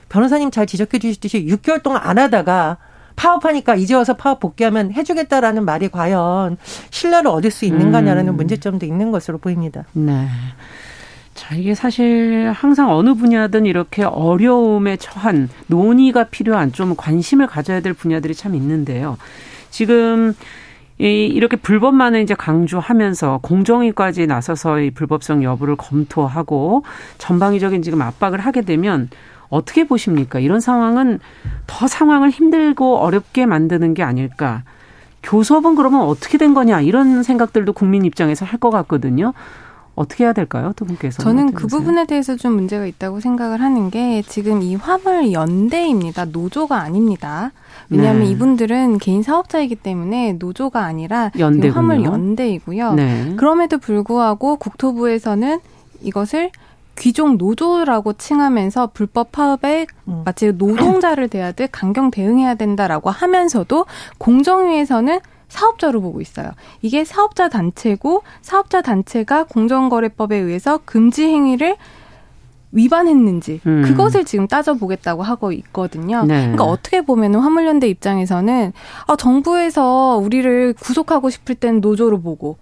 [0.09, 2.77] 변호사님 잘 지적해 주셨듯이 6개월 동안 안 하다가
[3.15, 6.57] 파업하니까 이제 와서 파업 복귀하면 해주겠다라는 말이 과연
[6.89, 8.35] 신뢰를 얻을 수 있는가냐라는 음.
[8.35, 9.85] 문제점도 있는 것으로 보입니다.
[9.93, 10.27] 네.
[11.33, 17.93] 자, 이게 사실 항상 어느 분야든 이렇게 어려움에 처한 논의가 필요한 좀 관심을 가져야 될
[17.93, 19.17] 분야들이 참 있는데요.
[19.75, 20.33] 지금
[20.99, 26.85] 이 이렇게 불법만을 이제 강조하면서 공정위까지 나서서 이 불법성 여부를 검토하고
[27.17, 29.09] 전방위적인 지금 압박을 하게 되면
[29.49, 30.39] 어떻게 보십니까?
[30.39, 31.19] 이런 상황은
[31.67, 34.63] 더 상황을 힘들고 어렵게 만드는 게 아닐까.
[35.23, 39.33] 교섭은 그러면 어떻게 된 거냐 이런 생각들도 국민 입장에서 할 것 같거든요.
[39.95, 41.23] 어떻게 해야 될까요, 두 분께서?
[41.23, 46.25] 저는 그 부분에 대해서 좀 문제가 있다고 생각을 하는 게 지금 이 화물 연대입니다.
[46.25, 47.51] 노조가 아닙니다.
[47.89, 48.29] 왜냐하면 네.
[48.31, 51.73] 이분들은 개인 사업자이기 때문에 노조가 아니라 연대군요.
[51.73, 52.93] 화물 연대이고요.
[52.93, 53.33] 네.
[53.37, 55.59] 그럼에도 불구하고 국토부에서는
[56.01, 56.51] 이것을
[56.97, 60.21] 귀족 노조라고 칭하면서 불법 파업에 음.
[60.25, 63.85] 마치 노동자를 대하듯 강경 대응해야 된다라고 하면서도
[64.17, 66.51] 공정위에서는 사업자로 보고 있어요.
[66.81, 71.77] 이게 사업자 단체고 사업자 단체가 공정거래법에 의해서 금지 행위를
[72.71, 73.83] 위반했는지 음.
[73.83, 76.23] 그것을 지금 따져보겠다고 하고 있거든요.
[76.25, 76.41] 네.
[76.41, 78.73] 그러니까 어떻게 보면 화물연대 입장에서는
[79.07, 82.57] 아, 정부에서 우리를 구속하고 싶을 땐 노조로 보고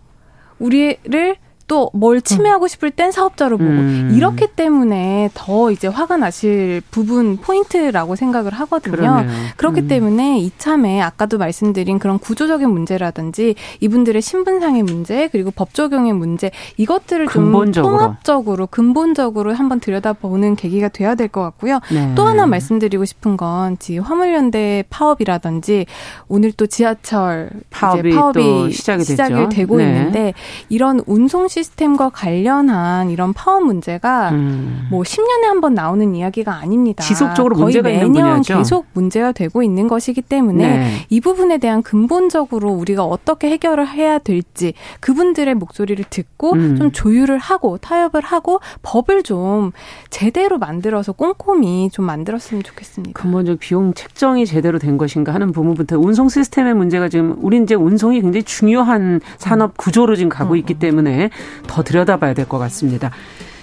[0.60, 1.36] 우리를
[1.74, 4.14] 또 뭘 침해하고 싶을 땐 사업자로 보고 음.
[4.16, 8.96] 이렇기 때문에 더 이제 화가 나실 부분 포인트라고 생각을 하거든요.
[8.96, 9.30] 그러네요.
[9.58, 9.88] 그렇기 음.
[9.88, 17.26] 때문에 이참에 아까도 말씀드린 그런 구조적인 문제라든지 이분들의 신분상의 문제 그리고 법 적용의 문제 이것들을
[17.26, 17.92] 근본적으로.
[17.92, 21.80] 좀 통합적으로 근본적으로 한번 들여다보는 계기가 돼야 될 것 같고요.
[21.92, 22.12] 네.
[22.16, 25.86] 또 하나 말씀드리고 싶은 건 지금 화물연대 파업이라든지
[26.28, 29.86] 오늘 또 지하철 파업이, 파업이 시작이, 시작이 되고 네.
[29.86, 30.34] 있는데
[30.70, 34.88] 이런 운송 시 스템과 관련한 이런 파업 문제가 음.
[34.92, 37.02] 뭐 10년에 한 번 나오는 이야기가 아닙니다.
[37.04, 38.58] 지속적으로 문제가 있는 분야죠.
[38.58, 40.92] 계속 문제가 되고 있는 것이기 때문에 네.
[41.10, 46.76] 이 부분에 대한 근본적으로 우리가 어떻게 해결을 해야 될지 그분들의 목소리를 듣고 음.
[46.76, 49.72] 좀 조율을 하고 타협을 하고 법을 좀
[50.10, 53.20] 제대로 만들어서 꼼꼼히 좀 만들었으면 좋겠습니다.
[53.22, 58.20] 근본적 비용 책정이 제대로 된 것인가 하는 부분부터 운송 시스템의 문제가 지금 우리 이제 운송이
[58.22, 60.58] 굉장히 중요한 산업 구조로 지금 가고 음.
[60.58, 61.30] 있기 때문에
[61.68, 63.12] 더 들여다봐야 될 것 같습니다.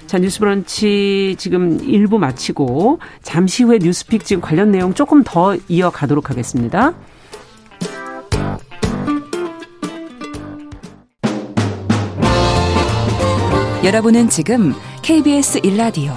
[0.07, 6.31] 자, 뉴스 브런치 지금 일부 마치고 잠시 후에 뉴스픽 지금 관련 내용 조금 더 이어가도록
[6.31, 6.95] 하겠습니다.
[13.85, 16.13] 여러분은 지금 KBS 일라디오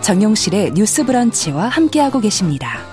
[0.00, 2.89] 정용실의 뉴스 브런치와 함께하고 계십니다.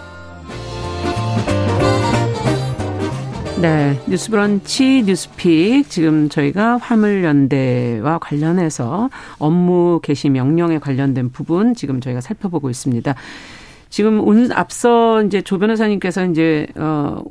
[3.61, 3.99] 네.
[4.07, 5.89] 뉴스 브런치 뉴스픽.
[5.89, 13.15] 지금 저희가 화물연대와 관련해서 업무 개시 명령에 관련된 부분 지금 저희가 살펴보고 있습니다.
[13.89, 17.23] 지금 온 앞서 이제 조 변호사님께서 이제 어,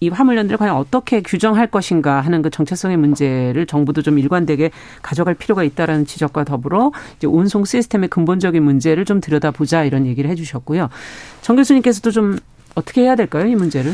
[0.00, 5.62] 이 화물연대를 과연 어떻게 규정할 것인가 하는 그 정체성의 문제를 정부도 좀 일관되게 가져갈 필요가
[5.62, 10.90] 있다라는 지적과 더불어 이제 운송 시스템의 근본적인 문제를 좀 들여다보자 이런 얘기를 해주셨고요.
[11.40, 12.38] 정 교수님께서도 좀
[12.74, 13.92] 어떻게 해야 될까요, 이 문제를?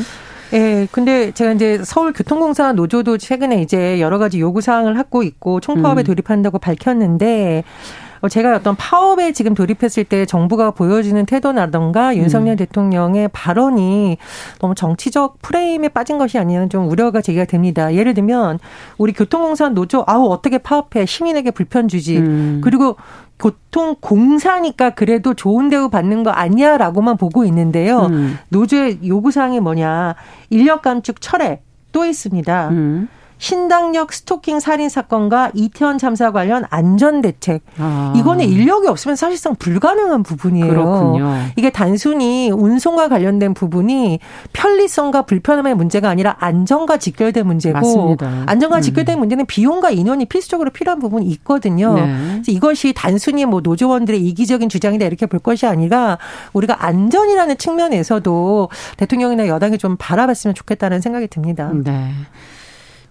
[0.55, 6.03] 예, 근데 제가 이제 서울교통공사 노조도 최근에 이제 여러 가지 요구 사항을 갖고 있고 총파업에
[6.03, 6.05] 음.
[6.05, 12.57] 돌입한다고 밝혔는데 어, 제가 어떤 파업에 지금 돌입했을 때 정부가 보여주는 태도나던가 윤석열 음.
[12.57, 14.19] 대통령의 발언이
[14.61, 17.95] 너무 정치적 프레임에 빠진 것이 아니냐는 좀 우려가 제기가 됩니다.
[17.95, 18.59] 예를 들면
[18.97, 22.61] 우리 교통공사 노조 아우 어떻게 파업해 시민에게 불편 주지 음.
[22.63, 22.97] 그리고
[23.39, 28.07] 교통공사니까 그래도 좋은 대우 받는 거 아니야라고만 보고 있는데요.
[28.07, 28.39] 음.
[28.49, 30.17] 노조의 요구사항이 뭐냐.
[30.51, 31.61] 인력 감축 철회
[31.93, 32.69] 또 있습니다.
[32.71, 33.09] 음.
[33.39, 37.63] 신당역 스토킹 살인 사건과 이태원 참사 관련 안전 대책.
[37.79, 38.13] 아.
[38.17, 40.69] 이거는 인력이 없으면 사실상 불가능한 부분이에요.
[40.69, 41.35] 그렇군요.
[41.57, 44.19] 이게 단순히 운송과 관련된 부분이
[44.53, 48.45] 편리성과 불편함의 문제가 아니라 안전과 직결된 문제고 맞습니다.
[48.47, 48.83] 안전과 음.
[48.83, 49.21] 직결된 음.
[49.21, 51.95] 문제는 비용과 인원이 필수적으로 필요한 부분이 있거든요.
[51.95, 52.17] 네.
[52.33, 56.19] 그래서 이것이 단순히 뭐 노조원들의 이기적인 주장이다 이렇게 볼 것이 아니라
[56.53, 61.71] 우리가 안전이라는 측면에서도 대통령이나 여당이 좀 바라봤으면 좋겠다는 생각이 듭니다.
[61.73, 62.13] 네.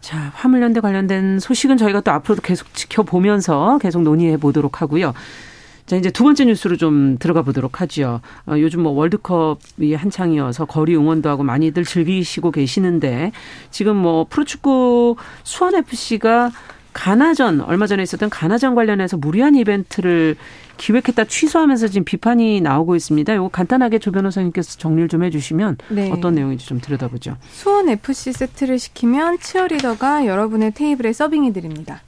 [0.08, 5.14] 자, 화물연대 관련된 소식은 저희가 또 앞으로도 계속 지켜보면서 계속 논의해 보도록 하고요.
[5.86, 8.22] 자, 이제 두 번째 뉴스로 좀 들어가 보도록 하죠.
[8.46, 13.34] 어, 요즘 뭐 월드컵이 한창이어서 거리 응원도 하고 많이들 즐기시고 계시는데
[13.70, 16.52] 지금 뭐 프로축구 수원FC가
[16.94, 20.38] 가나전 얼마 전에 있었던 가나전 관련해서 무리한 이벤트를
[20.78, 23.34] 기획했다 취소하면서 지금 비판이 나오고 있습니다.
[23.34, 26.12] 이거 간단하게 조 변호사님께서 정리를 좀 해주시면 네.
[26.12, 27.38] 어떤 내용인지 좀 들여다보죠.
[27.52, 32.02] 수원 FC 세트를 시키면 치어리더가 여러분의 테이블에 서빙해 드립니다.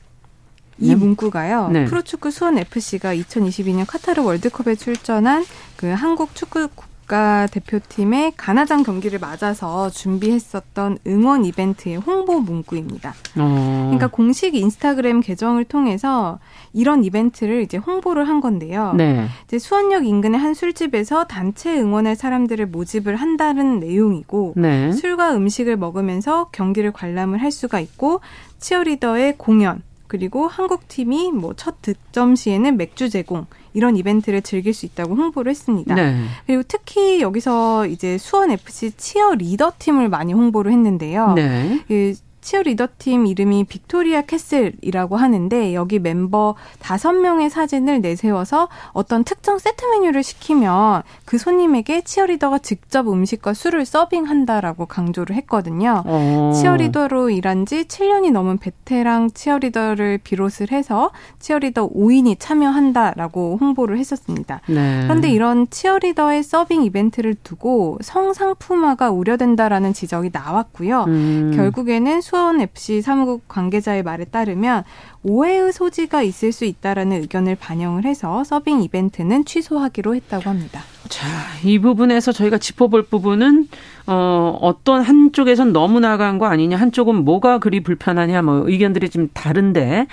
[0.82, 0.95] 이 네.
[0.95, 1.69] 문구가요.
[1.69, 1.86] 네.
[1.86, 6.69] 프로축구 수원 FC가 2022년 카타르 월드컵에 출전한 그 한국 축구
[7.09, 13.15] 국가 대표팀의 가나장 경기를 맞아서 준비했었던 응원 이벤트의 홍보 문구입니다.
[13.35, 13.81] 어.
[13.85, 16.37] 그러니까 공식 인스타그램 계정을 통해서
[16.71, 18.93] 이런 이벤트를 이제 홍보를 한 건데요.
[18.95, 19.25] 네.
[19.45, 24.91] 이제 수원역 인근의 한 술집에서 단체 응원할 사람들을 모집을 한다는 내용이고 네.
[24.91, 28.21] 술과 음식을 먹으면서 경기를 관람을 할 수가 있고
[28.59, 34.85] 치어리더의 공연 그리고 한국 팀이 뭐 첫 득점 시에는 맥주 제공 이런 이벤트를 즐길 수
[34.85, 35.93] 있다고 홍보를 했습니다.
[35.93, 36.23] 네.
[36.45, 41.33] 그리고 특히 여기서 이제 수원 FC 치어 리더 팀을 많이 홍보를 했는데요.
[41.33, 41.83] 네.
[41.87, 42.13] 그
[42.49, 49.85] 치어리더 팀 이름이 빅토리아 캐슬이라고 하는데 여기 멤버 다섯 명의 사진을 내세워서 어떤 특정 세트
[49.85, 56.01] 메뉴를 시키면 그 손님에게 치어리더가 직접 음식과 술을 서빙한다라고 강조를 했거든요.
[56.07, 56.51] 어.
[56.55, 64.62] 치어리더로 일한 지 7년이 넘은 베테랑 치어리더를 비롯을 해서 치어리더 5인이 참여한다라고 홍보를 했었습니다.
[64.67, 65.01] 네.
[65.03, 71.03] 그런데 이런 치어리더의 서빙 이벤트를 두고 성상품화가 우려된다라는 지적이 나왔고요.
[71.03, 71.51] 음.
[71.55, 74.84] 결국에는 수원 FC 사무국 관계자의 말에 따르면
[75.23, 80.82] 오해의 소지가 있을 수 있다라는 의견을 반영을 해서 서빙 이벤트는 취소하기로 했다고 합니다.
[81.10, 81.28] 자,
[81.63, 83.67] 이 부분에서 저희가 짚어볼 부분은
[84.08, 90.08] 어 어떤 한쪽에선 너무 나간 거 아니냐, 한쪽은 뭐가 그리 불편하냐, 뭐 의견들이 좀 다른데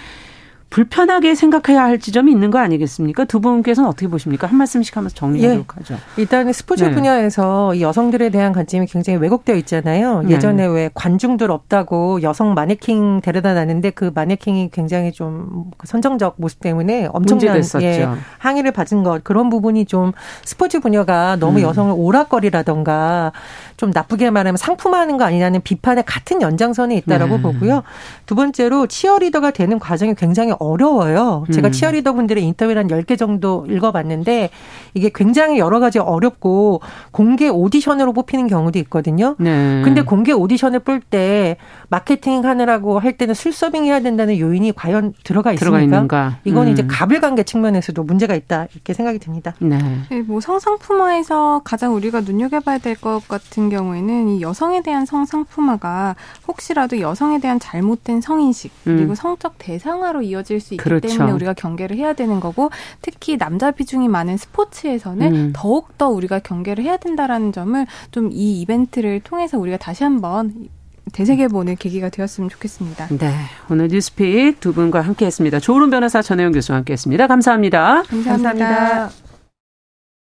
[0.68, 3.24] 불편하게 생각해야 할 지점이 있는 거 아니겠습니까?
[3.24, 4.46] 두 분께서는 어떻게 보십니까?
[4.46, 5.80] 한 말씀씩 하면서 정리하도록 예.
[5.80, 5.96] 하죠.
[6.16, 6.90] 일단 스포츠 네.
[6.90, 10.22] 분야에서 여성들에 대한 관점이 굉장히 왜곡되어 있잖아요.
[10.22, 10.34] 네.
[10.34, 17.08] 예전에 왜 관중들 없다고 여성 마네킹 데려다 놨는데 그 마네킹이 굉장히 좀 선정적 모습 때문에
[17.12, 20.12] 엄청난 예, 항의를 받은 것 그런 부분이 좀
[20.44, 21.62] 스포츠 분야가 너무 음.
[21.62, 23.32] 여성을 오락거리라던가
[23.76, 27.42] 좀 나쁘게 말하면 상품화하는 거 아니냐는 비판의 같은 연장선에 있다라고 네.
[27.42, 27.82] 보고요.
[28.26, 31.44] 두 번째로 치어리더가 되는 과정이 굉장히 어려워요.
[31.52, 31.72] 제가 음.
[31.72, 34.50] 치어리더 분들의 인터뷰를 한 10개 정도 읽어봤는데
[34.94, 36.80] 이게 굉장히 여러 가지 어렵고
[37.12, 39.36] 공개 오디션으로 뽑히는 경우도 있거든요.
[39.38, 39.82] 네.
[39.84, 41.56] 근데 공개 오디션을 볼때
[41.88, 45.58] 마케팅 하느라고 할 때는 술 서빙 해야 된다는 요인이 과연 들어가 있습니까?
[45.64, 46.38] 들어가 있는가?
[46.44, 46.72] 이건 음.
[46.72, 49.54] 이제 가불관계 측면에서도 문제가 있다 이렇게 생각이 듭니다.
[49.60, 49.78] 네.
[50.10, 50.22] 네.
[50.22, 56.16] 뭐 성상품화에서 가장 우리가 눈여겨봐야 될 것 같은 경우에는 이 여성에 대한 성상품화가
[56.48, 59.14] 혹시라도 여성에 대한 잘못된 성인식 그리고 음.
[59.14, 61.08] 성적 대상화로 이어질 수 있기 그렇죠.
[61.08, 62.70] 때문에 우리가 경계를 해야 되는 거고
[63.02, 65.52] 특히 남자 비중이 많은 스포츠에서는 음.
[65.54, 70.68] 더욱 더 우리가 경계를 해야 된다라는 점을 좀 이 이벤트를 통해서 우리가 다시 한번
[71.12, 73.08] 되새겨보는 계기가 되었으면 좋겠습니다.
[73.18, 73.32] 네.
[73.70, 75.58] 오늘 뉴스픽 두 분과 함께 했습니다.
[75.60, 77.26] 조은 변호사 전혜영 교수와 함께 했습니다.
[77.26, 78.02] 감사합니다.
[78.02, 79.08] 감사합니다.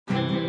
[0.07, 0.48] 감사합니다.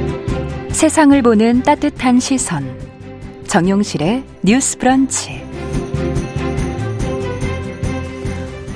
[0.81, 2.65] 세상을 보는 따뜻한 시선.
[3.45, 5.39] 정용실의 뉴스 브런치.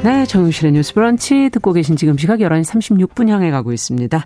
[0.03, 4.23] 네, 정용실의 뉴스 브런치 듣고 계신 지금 시각 11시 36분 향해 가고 있습니다.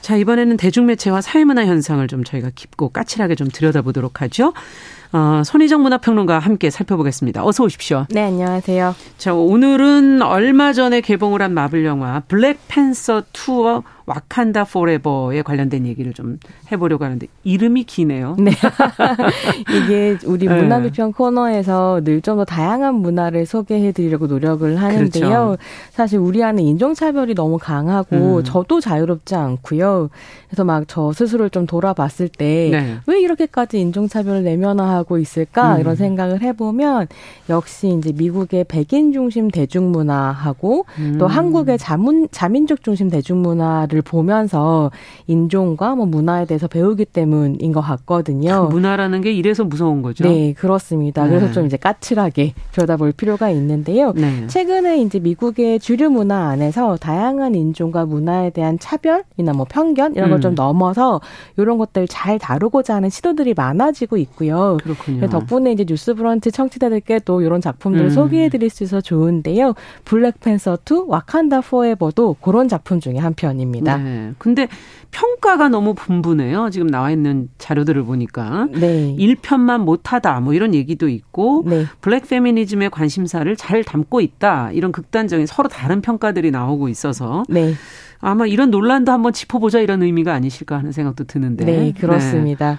[0.00, 4.52] 자, 이번에는 대중매체와 사회문화 현상을 좀 저희가 깊고 까칠하게 좀 들여다보도록 하죠.
[5.12, 7.44] 어, 손희정 문화평론가와 함께 살펴보겠습니다.
[7.44, 8.04] 어서 오십시오.
[8.10, 8.94] 네, 안녕하세요.
[9.16, 16.38] 자, 오늘은 얼마 전에 개봉을 한 마블 영화 블랙팬서 투어 와칸다 포레버에 관련된 얘기를 좀
[16.72, 18.36] 해보려고 하는데 이름이 기네요.
[18.38, 18.52] 네.
[19.84, 20.54] 이게 우리 네.
[20.62, 25.28] 문화비평 코너에서 늘 좀 더 다양한 문화를 소개해드리려고 노력을 하는데요.
[25.28, 25.56] 그렇죠.
[25.90, 28.44] 사실 우리 안에 인종차별이 너무 강하고 음.
[28.44, 30.08] 저도 자유롭지 않고요.
[30.48, 32.70] 그래서 막 저 스스로를 좀 돌아봤을 때왜
[33.06, 33.20] 네.
[33.20, 35.80] 이렇게까지 인종차별을 내면화하고 있을까 음.
[35.80, 37.08] 이런 생각을 해보면
[37.48, 41.16] 역시 이제 미국의 백인 중심 대중문화하고 음.
[41.18, 44.90] 또 한국의 자문, 자민족 중심 대중문화를 보면서
[45.26, 48.68] 인종과 뭐 문화에 대해서 배우기 때문인 것 같거든요.
[48.70, 50.24] 문화라는 게 이래서 무서운 거죠.
[50.24, 51.24] 네, 그렇습니다.
[51.24, 51.30] 네.
[51.30, 54.12] 그래서 좀 이제 까칠하게 들여다볼 필요가 있는데요.
[54.12, 54.46] 네.
[54.46, 60.52] 최근에 이제 미국의 주류 문화 안에서 다양한 인종과 문화에 대한 차별이나 뭐 편견 이런 걸좀
[60.52, 60.54] 음.
[60.54, 61.20] 넘어서
[61.56, 64.78] 이런 것들 잘 다루고자 하는 시도들이 많아지고 있고요.
[64.94, 65.28] 그렇군요.
[65.28, 68.10] 덕분에 이제 뉴스 브런치 청취자들께 또 이런 작품들을 음.
[68.10, 69.74] 소개해 드릴 수 있어서 좋은데요.
[70.04, 73.98] 블랙팬서 2 와칸다 포에버도 그런 작품 중에 한 편입니다.
[73.98, 74.32] 네.
[74.38, 74.68] 근데
[75.10, 76.70] 평가가 너무 분분해요.
[76.70, 78.68] 지금 나와 있는 자료들을 보니까.
[78.72, 79.14] 네.
[79.18, 81.86] 1편만 못하다 뭐 이런 얘기도 있고 네.
[82.00, 84.72] 블랙 페미니즘의 관심사를 잘 담고 있다.
[84.72, 87.74] 이런 극단적인 서로 다른 평가들이 나오고 있어서 네.
[88.20, 91.64] 아마 이런 논란도 한번 짚어보자 이런 의미가 아니실까 하는 생각도 드는데.
[91.64, 92.78] 네, 그렇습니다.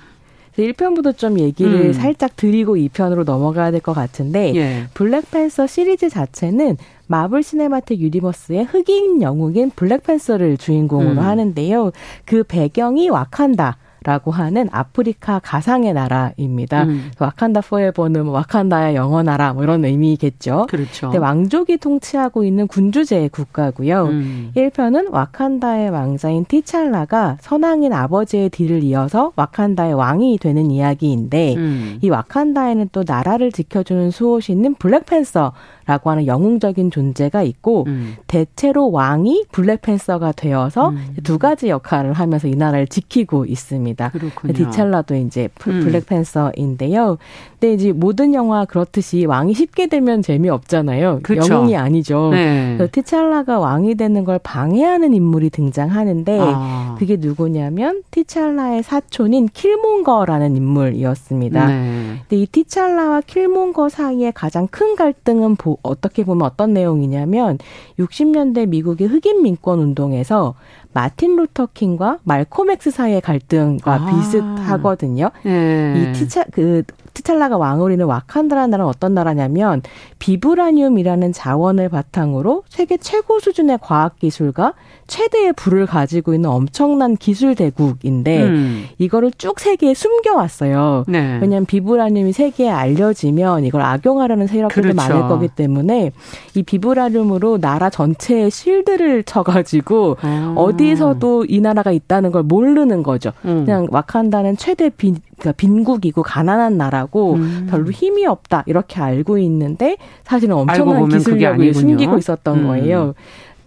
[0.59, 0.71] 네.
[0.73, 1.93] 1편부터 좀 얘기를 음.
[1.93, 4.83] 살짝 드리고 2편으로 넘어가야 될 것 같은데 예.
[4.93, 6.75] 블랙팬서 시리즈 자체는
[7.07, 11.19] 마블 시네마틱 유니버스의 흑인 영웅인 블랙팬서를 주인공으로 음.
[11.19, 11.91] 하는데요.
[12.25, 13.77] 그 배경이 와칸다.
[14.03, 16.83] 라고 하는 아프리카 가상의 나라입니다.
[16.83, 17.11] 음.
[17.19, 20.67] 와칸다 포에버는 뭐 와칸다여 영원하라 뭐 이런 의미겠죠.
[20.69, 21.07] 그렇죠.
[21.07, 24.05] 근데 왕족이 통치하고 있는 군주제 국가고요.
[24.05, 24.51] 음.
[24.55, 31.99] 1편은 와칸다의 왕자인 티찰라가 선왕인 아버지의 뒤를 이어서 와칸다의 왕이 되는 이야기인데 음.
[32.01, 35.53] 이 와칸다에는 또 나라를 지켜주는 수호신인 블랙팬서
[35.89, 38.15] 라고 하는 영웅적인 존재가 있고 음.
[38.27, 41.15] 대체로 왕이 블랙팬서가 되어서 음.
[41.23, 43.88] 두 가지 역할을 하면서 이 나라를 지키고 있습니다.
[44.09, 44.53] 그렇군요.
[44.53, 45.81] 디찰라도 이제 음.
[45.81, 47.17] 블랙팬서인데요.
[47.59, 51.19] 근데 이제 모든 영화 그렇듯이 왕이 쉽게 되면 재미없잖아요.
[51.23, 51.53] 그렇죠.
[51.53, 52.29] 영웅이 아니죠.
[52.31, 52.75] 네.
[52.77, 56.95] 그래서 티찰라가 왕이 되는 걸 방해하는 인물이 등장하는데 아.
[56.97, 61.67] 그게 누구냐면 티찰라의 사촌인 킬몬거라는 인물이었습니다.
[61.67, 61.99] 네.
[62.27, 67.57] 근데 이 티찰라와 킬몬거 사이에 가장 큰 갈등은 보, 어떻게 보면 어떤 내용이냐면
[67.99, 70.55] 60년대 미국의 흑인 민권 운동에서
[70.91, 74.05] 마틴 루터 킹과 말콤 엑스 사이의 갈등과 아.
[74.05, 75.29] 비슷하거든요.
[75.43, 75.93] 네.
[75.97, 79.81] 이 티차 그 티찰라가 왕으로 있는 와칸다라는 나라는 어떤 나라냐면
[80.19, 84.73] 비브라늄이라는 자원을 바탕으로 세계 최고 수준의 과학 기술과
[85.09, 88.85] 최대의 부를 가지고 있는 엄청난 기술 대국인데 음.
[88.99, 91.03] 이거를 쭉 세계에 숨겨왔어요.
[91.07, 91.39] 네.
[91.41, 94.95] 왜냐하면 비브라늄이 세계에 알려지면 이걸 악용하려는 세력들이 그렇죠.
[94.95, 96.11] 많을 거기 때문에
[96.55, 100.53] 이 비브라늄으로 나라 전체에 실드를 쳐가지고 아.
[100.55, 103.31] 어디에서도 이 나라가 있다는 걸 모르는 거죠.
[103.45, 103.65] 음.
[103.65, 107.67] 그냥 와칸다는 최대 빈, 그러니까 빈국이고 가난한 나라고 음.
[107.69, 112.67] 별로 힘이 없다 이렇게 알고 있는데 사실은 엄청난 기술력을 숨기고 있었던 음.
[112.67, 113.13] 거예요.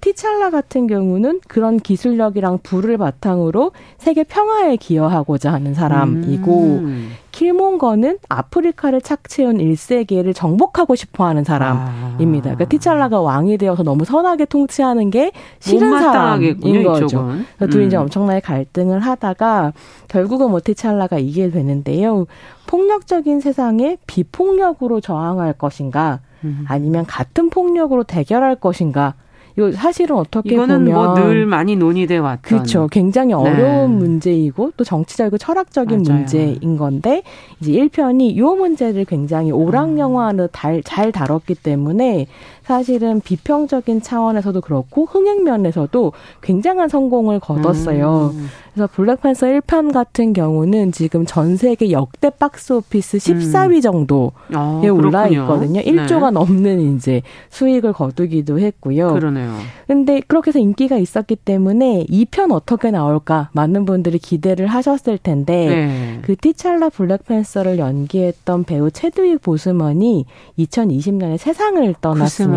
[0.03, 7.13] 티찰라 같은 경우는 그런 기술력이랑 부를 바탕으로 세계 평화에 기여하고자 하는 사람이고 음.
[7.31, 12.51] 킬몬거는 아프리카를 착취해온 1세기를 정복하고 싶어 하는 사람입니다.
[12.51, 12.55] 아.
[12.55, 17.31] 그러니까 티찰라가 왕이 되어서 너무 선하게 통치하는 게 싫은 사람인 거죠.
[17.57, 17.87] 그래서 둘이 음.
[17.87, 19.73] 이제 엄청나게 갈등을 하다가
[20.09, 22.27] 결국은 뭐 티찰라가 이기게 되는데요.
[22.67, 26.65] 폭력적인 세상에 비폭력으로 저항할 것인가 음.
[26.67, 29.15] 아니면 같은 폭력으로 대결할 것인가
[29.57, 32.89] 이거 사실은 어떻게 이거는 보면 뭐 늘 많이 논의돼 왔던 그렇죠.
[32.91, 33.99] 굉장히 어려운 네.
[33.99, 36.19] 문제이고 또 정치적이고 철학적인 맞아요.
[36.19, 37.23] 문제인 건데
[37.61, 42.27] 이제 1편이 이 문제를 굉장히 오락 영화로 잘, 잘 다뤘기 때문에
[42.65, 48.33] 사실은 비평적인 차원에서도 그렇고 흥행 면에서도 굉장한 성공을 거뒀어요.
[48.35, 48.49] 음.
[48.73, 53.81] 그래서 블랙팬서 1편 같은 경우는 지금 전 세계 역대 박스 오피스 14위 음.
[53.83, 55.81] 정도에 아, 올라 있거든요.
[55.81, 56.31] 1조가 네.
[56.31, 59.13] 넘는 이제 수익을 거두기도 했고요.
[59.13, 59.55] 그러네요.
[59.87, 66.19] 근데 그렇게 해서 인기가 있었기 때문에 2편 어떻게 나올까 많은 분들이 기대를 하셨을 텐데 네.
[66.23, 70.25] 그 티찰라 블랙팬서를 연기했던 배우 체드윅 보스먼이
[70.59, 72.52] 2020년에 세상을 떠났습니다.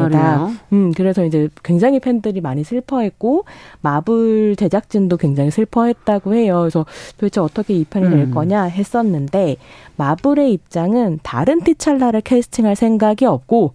[0.73, 3.45] 음, 그래서 이제 굉장히 팬들이 많이 슬퍼했고
[3.81, 6.59] 마블 제작진도 굉장히 슬퍼했 했다고 해요.
[6.61, 6.85] 그래서
[7.17, 8.31] 도대체 어떻게 이 편이 될 음.
[8.31, 9.57] 거냐 했었는데
[9.97, 13.73] 마블의 입장은 다른 티찰라를 캐스팅할 생각이 없고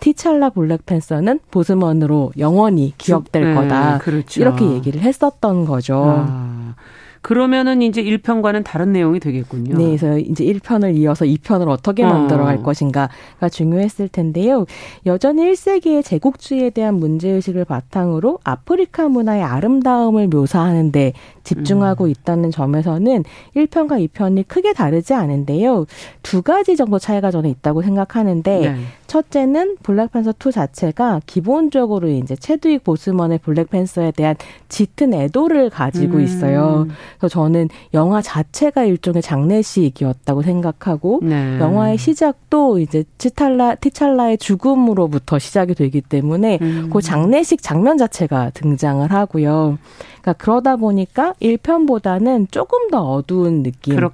[0.00, 3.98] 티찰라 블랙팬서는 보스먼으로 영원히 기억될 네, 거다.
[3.98, 4.40] 그렇죠.
[4.40, 6.24] 이렇게 얘기를 했었던 거죠.
[6.26, 6.74] 아.
[7.22, 9.76] 그러면은 이제 1편과는 다른 내용이 되겠군요.
[9.76, 12.62] 네, 그래서 이제 1편을 이어서 2편을 어떻게 만들어 갈 어.
[12.62, 14.64] 것인가가 중요했을 텐데요.
[15.06, 21.12] 여전히 1세기의 제국주의에 대한 문제의식을 바탕으로 아프리카 문화의 아름다움을 묘사하는데
[21.44, 22.10] 집중하고 음.
[22.10, 23.24] 있다는 점에서는
[23.56, 25.86] 1편과 2편이 크게 다르지 않은데요.
[26.22, 28.76] 두 가지 정도 차이가 저는 있다고 생각하는데 네.
[29.06, 34.36] 첫째는 블랙팬서 2 자체가 기본적으로 이제 체드윅 보스먼의 블랙팬서에 대한
[34.68, 36.22] 짙은 애도를 가지고 음.
[36.22, 36.86] 있어요.
[37.18, 41.58] 그래서 저는 영화 자체가 일종의 장례식이었다고 생각하고 네.
[41.58, 46.90] 영화의 시작도 이제 치탈라 티찰라의 죽음으로부터 시작이 되기 때문에 음.
[46.92, 49.78] 그 장례식 장면 자체가 등장을 하고요.
[50.20, 54.10] 그러니까 그러다 보니까 1편보다는 조금 더 어두운 느낌으로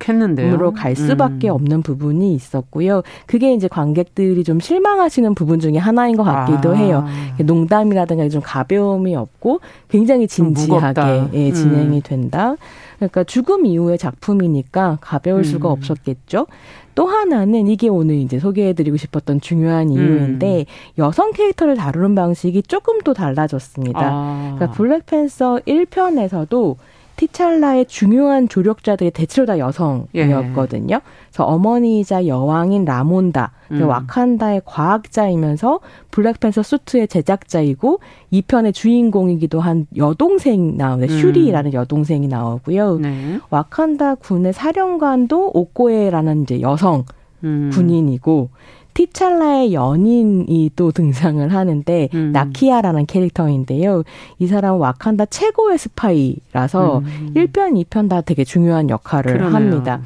[0.72, 1.54] 갈 수밖에 음.
[1.54, 3.02] 없는 부분이 있었고요.
[3.26, 6.74] 그게 이제 관객들이 좀 실망하시는 부분 중에 하나인 것 같기도 아.
[6.74, 7.04] 해요.
[7.38, 12.02] 농담이라든가 좀 가벼움이 없고 굉장히 진지하게 예, 진행이 음.
[12.02, 12.57] 된다.
[12.97, 15.44] 그러니까 죽음 이후의 작품이니까 가벼울 음.
[15.44, 16.47] 수가 없었겠죠.
[16.94, 20.64] 또 하나는 이게 오늘 이제 소개해드리고 싶었던 중요한 이유인데 음.
[20.99, 24.01] 여성 캐릭터를 다루는 방식이 조금 또 달라졌습니다.
[24.03, 24.55] 아.
[24.57, 26.76] 그러니까 블랙팬서 1편에서도
[27.16, 30.94] 티찰라의 중요한 조력자들이 대체로 다 여성이었거든요.
[30.96, 31.00] 예.
[31.30, 33.82] 그래서 어머니이자 여왕인 라몬다, 음.
[33.82, 38.00] 와칸다의 과학자이면서 블랙팬서 수트의 제작자이고
[38.30, 41.20] 이 편의 주인공이기도 한 여동생 나오는 음.
[41.20, 42.98] 슈리라는 여동생이 나오고요.
[42.98, 43.38] 네.
[43.50, 47.04] 와칸다 군의 사령관도 오코에라는 이제 여성
[47.44, 47.70] 음.
[47.72, 48.50] 군인이고
[48.97, 52.32] 티찰라의 연인이 또 등장을 하는데 음.
[52.32, 54.05] 나키아라는 캐릭터인데요.
[54.38, 57.32] 이 사람은 와칸다 최고의 스파이라서 음.
[57.36, 59.55] 1편, 2편 다 되게 중요한 역할을 그러네요.
[59.55, 60.01] 합니다.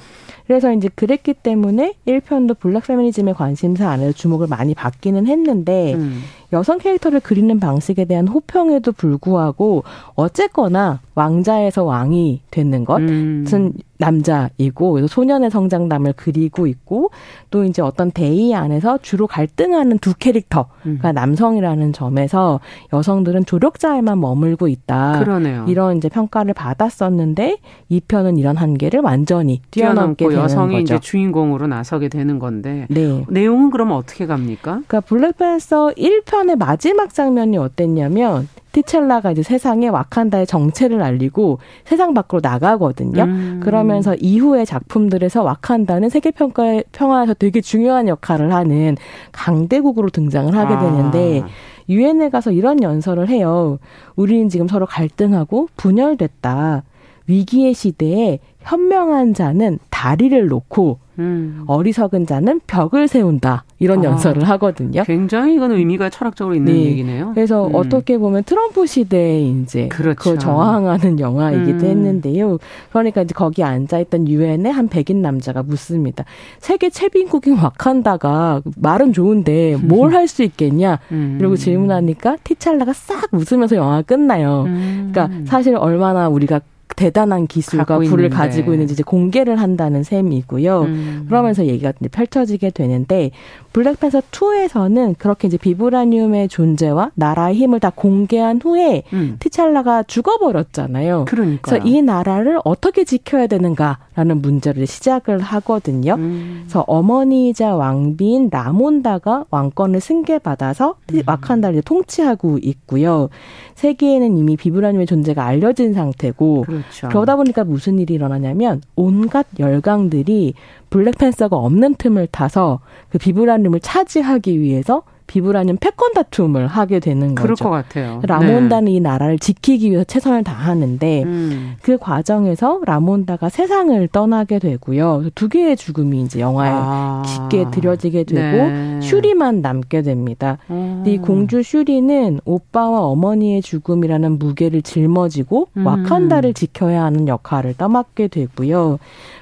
[0.48, 6.22] 그래서 이제 그랬기 때문에 1편도 블랙 페미니즘의 관심사 안에서 주목을 많이 받기는 했는데 음.
[6.52, 9.84] 여성 캐릭터를 그리는 방식에 대한 호평에도 불구하고
[10.14, 13.72] 어쨌거나 왕자에서 왕이 되는 것은 음.
[13.98, 17.10] 남자이고 그래서 소년의 성장담을 그리고 있고
[17.50, 20.98] 또 이제 어떤 대의 안에서 주로 갈등하는 두 캐릭터가 음.
[21.14, 22.60] 남성이라는 점에서
[22.92, 25.20] 여성들은 조력자에만 머물고 있다.
[25.22, 25.66] 그러네요.
[25.68, 27.58] 이런 이제 평가를 받았었는데
[27.90, 30.82] 이 편은 이런 한계를 완전히 뛰어넘게 되는 여성이 거죠.
[30.82, 33.24] 이제 주인공으로 나서게 되는 건데 네.
[33.28, 34.80] 내용은 그럼 어떻게 갑니까?
[34.86, 42.14] 그러니까 블랙팬서 1편 1 편의 마지막 장면이 어땠냐면 티첼라가 이제 세상에 와칸다의 정체를 알리고 세상
[42.14, 43.24] 밖으로 나가거든요.
[43.24, 43.60] 음.
[43.62, 48.96] 그러면서 이후의 작품들에서 와칸다는 세계 평가 평화에서 되게 중요한 역할을 하는
[49.32, 50.78] 강대국으로 등장을 하게 아.
[50.78, 51.48] 되는데 아.
[51.90, 53.78] 유엔에 가서 이런 연설을 해요.
[54.16, 56.84] 우리는 지금 서로 갈등하고 분열됐다.
[57.26, 61.64] 위기의 시대에 현명한 자는 다리를 놓고 음.
[61.66, 63.64] 어리석은 자는 벽을 세운다.
[63.78, 65.02] 이런 아, 연설을 하거든요.
[65.04, 66.84] 굉장히 이건 의미가 철학적으로 있는 네.
[66.84, 67.32] 얘기네요.
[67.34, 67.74] 그래서 음.
[67.74, 70.32] 어떻게 보면 트럼프 시대에 이제 그렇죠.
[70.32, 71.90] 그 저항하는 영화이기도 음.
[71.90, 72.58] 했는데요.
[72.90, 76.24] 그러니까 이제 거기 앉아있던 유엔의 한 백인 남자가 묻습니다.
[76.58, 80.98] 세계 최빈국인 와칸다가 말은 좋은데 뭘 할 수 있겠냐?
[81.12, 81.36] 음.
[81.40, 84.64] 이러고 질문하니까 티찰라가 싹 웃으면서 영화가 끝나요.
[84.66, 85.10] 음.
[85.12, 86.60] 그러니까 사실 얼마나 우리가
[87.00, 87.96] 대단한 기술과
[88.28, 88.28] 있는데.
[88.28, 90.82] 가지고 있는지 이제 공개를 한다는 셈이고요.
[90.82, 91.24] 음.
[91.26, 93.30] 그러면서 얘기가 펼쳐지게 되는데
[93.72, 99.36] 블랙팬서 2에서는 그렇게 이제 비브라늄의 존재와 나라의 힘을 다 공개한 후에 음.
[99.38, 101.26] 티찰라가 죽어버렸잖아요.
[101.28, 101.60] 그러니까.
[101.62, 106.14] 그래서 이 나라를 어떻게 지켜야 되는가라는 문제를 시작을 하거든요.
[106.14, 106.62] 음.
[106.62, 111.22] 그래서 어머니이자 왕비인 라몬다가 왕권을 승계받아서 음.
[111.26, 113.28] 와칸다를 통치하고 있고요.
[113.76, 117.08] 세계에는 이미 비브라늄의 존재가 알려진 상태고 그렇죠.
[117.08, 120.54] 그러다 보니까 무슨 일이 일어나냐면 온갖 열강들이
[120.90, 127.42] 블랙팬서가 없는 틈을 타서 그 비브라늄을 차지하기 위해서 비브라늄 패권 다툼을 하게 되는 거죠.
[127.42, 128.20] 그럴 것 같아요.
[128.24, 128.92] 라몬다는 네.
[128.92, 131.76] 이 나라를 지키기 위해서 최선을 다하는데 음.
[131.82, 135.26] 그 과정에서 라몬다가 세상을 떠나게 되고요.
[135.36, 137.22] 두 개의 죽음이 이제 영화에 아.
[137.24, 139.00] 쉽게 들여지게 되고 네.
[139.00, 140.58] 슈리만 남게 됩니다.
[140.68, 141.04] 음.
[141.06, 145.86] 이 공주 슈리는 오빠와 어머니의 죽음이라는 무게를 짊어지고 음.
[145.86, 148.98] 와칸다를 지켜야 하는 역할을 떠맡게 되고요.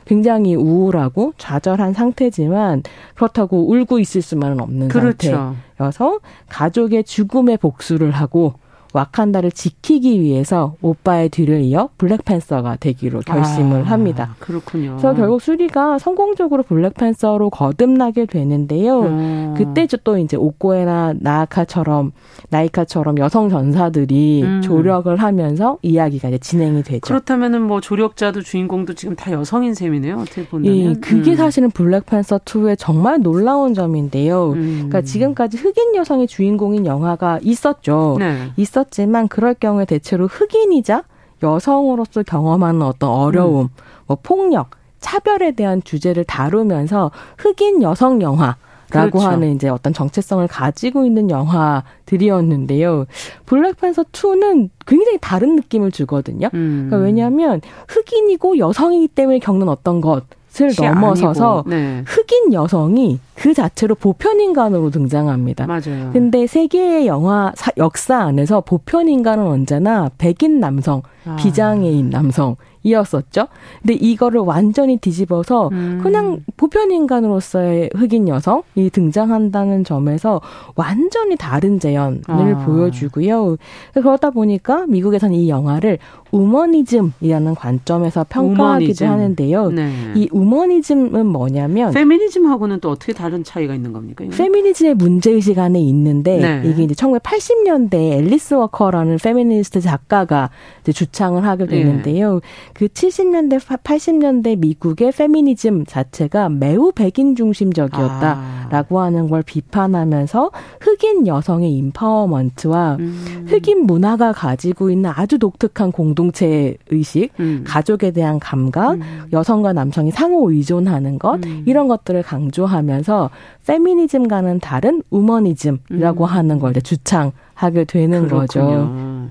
[0.09, 2.82] 굉장히 우울하고 좌절한 상태지만
[3.14, 5.54] 그렇다고 울고 있을 수만은 없는 그렇죠.
[5.76, 8.54] 상태여서 가족의 죽음의 복수를 하고
[8.93, 14.34] 와칸다를 지키기 위해서 오빠의 뒤를 이어 블랙팬서가 되기로 결심을 아, 합니다.
[14.39, 14.91] 그렇군요.
[14.93, 19.01] 그래서 결국 수리가 성공적으로 블랙팬서로 거듭나게 되는데요.
[19.03, 19.55] 음.
[19.57, 22.12] 그때 또 이제 오코에나 나아카처럼
[22.51, 24.62] 나이카처럼 여성 전사들이 음.
[24.62, 27.01] 조력을 하면서 이야기가 이제 진행이 되죠.
[27.01, 30.16] 그렇다면은 뭐 조력자도 주인공도 지금 다 여성인 셈이네요.
[30.16, 30.76] 어떻게 보면.
[30.76, 31.36] 예, 그게 음.
[31.36, 34.53] 사실은 블랙팬서 2의 정말 놀라운 점인데요.
[34.53, 34.72] 음.
[34.89, 38.16] 그러니까 지금까지 흑인 여성이 주인공인 영화가 있었죠.
[38.18, 38.51] 네.
[38.57, 41.05] 있었 있었지만 그럴 경우에 대체로 흑인이자
[41.43, 43.68] 여성으로서 경험하는 어떤 어려움, 음.
[44.07, 44.70] 뭐 폭력,
[45.01, 48.57] 차별에 대한 주제를 다루면서 흑인 여성 영화
[48.91, 49.28] 라고 그렇죠.
[49.28, 53.05] 하는 이제 어떤 정체성을 가지고 있는 영화들이었는데요.
[53.45, 56.49] 블랙팬서 2는 굉장히 다른 느낌을 주거든요.
[56.55, 56.86] 음.
[56.89, 60.24] 그러니까 왜냐하면 흑인이고 여성이기 때문에 겪는 어떤 것,
[60.61, 62.02] 을 넘어서서 네.
[62.06, 65.66] 흑인 여성이 그 자체로 보편 인간으로 등장합니다.
[65.66, 66.11] 맞아요.
[66.12, 71.36] 근데 세계의 영화 역사 안에서 보편 인간은 언제나 백인 남성, 아.
[71.36, 73.48] 비장애인 남성 이었었죠.
[73.80, 76.00] 근데 이거를 완전히 뒤집어서 음.
[76.02, 80.40] 그냥 보편 인간으로서의 흑인 여성이 등장한다는 점에서
[80.74, 82.64] 완전히 다른 재현을 아.
[82.64, 83.56] 보여주고요.
[83.94, 85.98] 그러다 보니까 미국에서는 이 영화를
[86.30, 89.09] womanism이라는 관점에서 평가하기도 womanism.
[89.09, 89.70] 하는데요.
[89.70, 89.93] 네.
[90.14, 94.24] 이 womanism은 뭐냐면 페미니즘하고는 또 어떻게 다른 차이가 있는 겁니까?
[94.24, 94.37] 이건?
[94.37, 96.68] 페미니즘의 문제 의식 안에 있는데 네.
[96.68, 100.51] 이게 이제 1980년대에 앨리스 워커라는 페미니스트 작가가
[100.83, 102.35] 이제 주창을 하게 되는데요.
[102.35, 102.41] 네.
[102.74, 109.05] 그 70년대 80년대 미국의 페미니즘 자체가 매우 백인 중심적이었다라고 아.
[109.05, 110.51] 하는 걸 비판하면서
[110.81, 113.47] 흑인 여성의 empowerment와 음.
[113.49, 117.62] 흑인 문화가 가지고 있는 아주 독특한 공동 공동체 의식, 음.
[117.64, 119.28] 가족에 대한 감각, 음.
[119.32, 121.62] 여성과 남성이 상호 의존하는 것 음.
[121.64, 123.30] 이런 것들을 강조하면서
[123.66, 126.28] 페미니즘과는 다른 womanism이라고 음.
[126.28, 128.40] 하는 걸 주창하게 되는 그렇군요.
[128.40, 129.30] 거죠.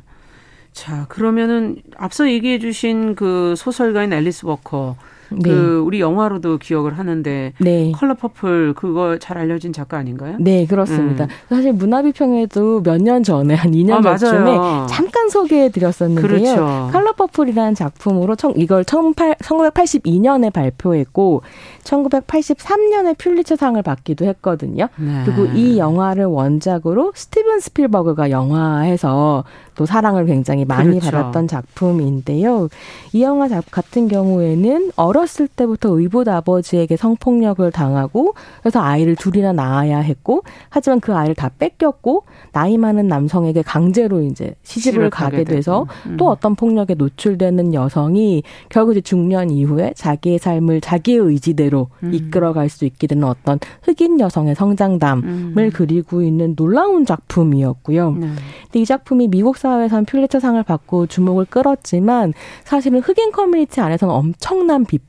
[0.72, 4.96] 자, 그러면은 앞서 얘기해 주신 그 소설가인 앨리스 워커
[5.32, 5.40] 네.
[5.44, 7.92] 그 우리 영화로도 기억을 하는데 네.
[7.96, 10.36] 컬러 퍼플 그거 잘 알려진 작가 아닌가요?
[10.40, 11.26] 네, 그렇습니다.
[11.26, 11.30] 음.
[11.50, 14.58] 사실 문화비평에도 몇 년 전에 한 2년 아, 전쯤에
[14.90, 16.28] 잠깐 소개해 드렸었는데요.
[16.28, 16.90] 그렇죠.
[16.92, 21.42] 컬러 퍼플이라는 작품으로 청, 이걸 1982년에 발표했고
[21.84, 24.88] 1983년에 퓰리처상을 받기도 했거든요.
[24.98, 25.24] 네.
[25.26, 29.44] 그리고 이 영화를 원작으로 스티븐 스필버그가 영화에서
[29.76, 31.12] 또 사랑을 굉장히 많이 그렇죠.
[31.12, 32.68] 받았던 작품인데요.
[33.14, 40.44] 이 영화 같은 경우에는 어렸을 때부터 의붓 아버지에게 성폭력을 당하고 그래서 아이를 둘이나 낳아야 했고
[40.70, 46.18] 하지만 그 아이를 다 뺏겼고 나이 많은 남성에게 강제로 이제 시집을 가게 돼서 음.
[46.18, 52.14] 또 어떤 폭력에 노출되는 여성이 결국 이제 중년 이후에 자기의 삶을 자기의 의지대로 음.
[52.14, 55.70] 이끌어갈 수 있게 되는 어떤 흑인 여성의 성장담을 음.
[55.74, 58.12] 그리고 있는 놀라운 작품이었고요.
[58.12, 58.28] 네.
[58.64, 65.07] 근데 이 작품이 미국 사회에서는 퓰리처상을 받고 주목을 끌었지만 사실은 흑인 커뮤니티 안에서는 엄청난 비판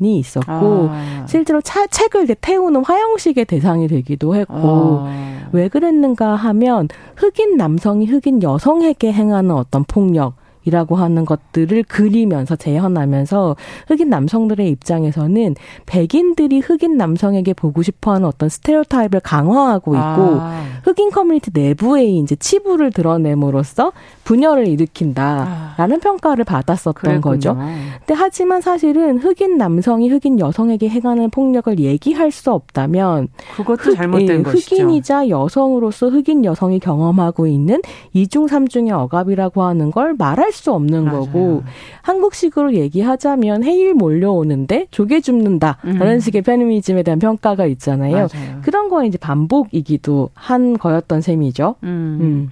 [0.00, 1.26] 이 있었고 아.
[1.28, 5.48] 실제로 차, 책을 태우는 화형식의 대상이 되기도 했고 아.
[5.52, 10.34] 왜 그랬는가 하면 흑인 남성이 흑인 여성에게 행하는 어떤 폭력
[10.64, 13.56] 이라고 하는 것들을 그리면서 재현하면서
[13.88, 15.54] 흑인 남성들의 입장에서는
[15.86, 20.62] 백인들이 흑인 남성에게 보고 싶어하는 어떤 스테레오타입을 강화하고 있고 아.
[20.84, 23.92] 흑인 커뮤니티 내부에 이제 치부를 드러냄으로써
[24.24, 26.00] 분열을 일으킨다라는 아.
[26.00, 27.20] 평가를 받았었던 그랬군요.
[27.20, 27.54] 거죠.
[27.54, 34.40] 근데 하지만 사실은 흑인 남성이 흑인 여성에게 행하는 폭력을 얘기할 수 없다면 그것도 흑, 잘못된
[34.40, 34.76] 예, 것이죠.
[34.76, 37.80] 흑인이자 여성으로서 흑인 여성이 경험하고 있는
[38.12, 41.20] 이중 삼중의 억압이라고 하는 걸 말할 피할 수 없는 맞아요.
[41.20, 41.62] 거고
[42.02, 46.18] 한국식으로 얘기하자면 해일 몰려오는데 조개 줍는다 라는 음.
[46.20, 48.26] 식의 페미니즘에 대한 평가가 있잖아요.
[48.32, 48.60] 맞아요.
[48.62, 51.76] 그런 거 이제 반복이기도 한 거였던 셈이죠.
[51.84, 52.18] 음.
[52.20, 52.50] 음.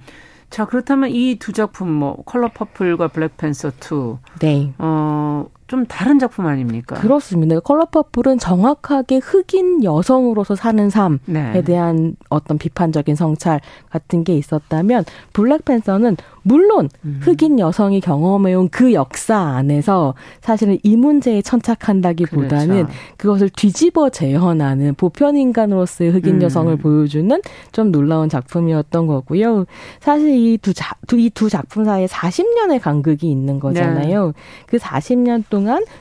[0.49, 4.17] 자 그렇다면 이 두 작품 뭐 컬러 퍼플과 블랙팬서 2.
[4.39, 4.71] 네.
[4.77, 6.95] 어 좀 다른 작품 아닙니까?
[6.95, 7.59] 그렇습니다.
[7.59, 11.61] 컬러 퍼플은 정확하게 흑인 여성으로서 사는 삶에 네.
[11.61, 13.61] 대한 어떤 비판적인 성찰
[13.91, 17.19] 같은 게 있었다면 블랙팬서는 물론 음.
[17.21, 22.93] 흑인 여성이 경험해온 그 역사 안에서 사실은 이 문제에 천착한다기보다는 그렇죠.
[23.17, 26.41] 그것을 뒤집어 재현하는 보편 인간으로서의 흑인 음.
[26.41, 27.39] 여성을 보여주는
[27.71, 29.65] 좀 놀라운 작품이었던 거고요.
[29.99, 34.25] 사실 이 두 이 두 작품 사이에 40년의 간극이 있는 거잖아요.
[34.25, 34.33] 네.
[34.65, 35.58] 그 40년 동안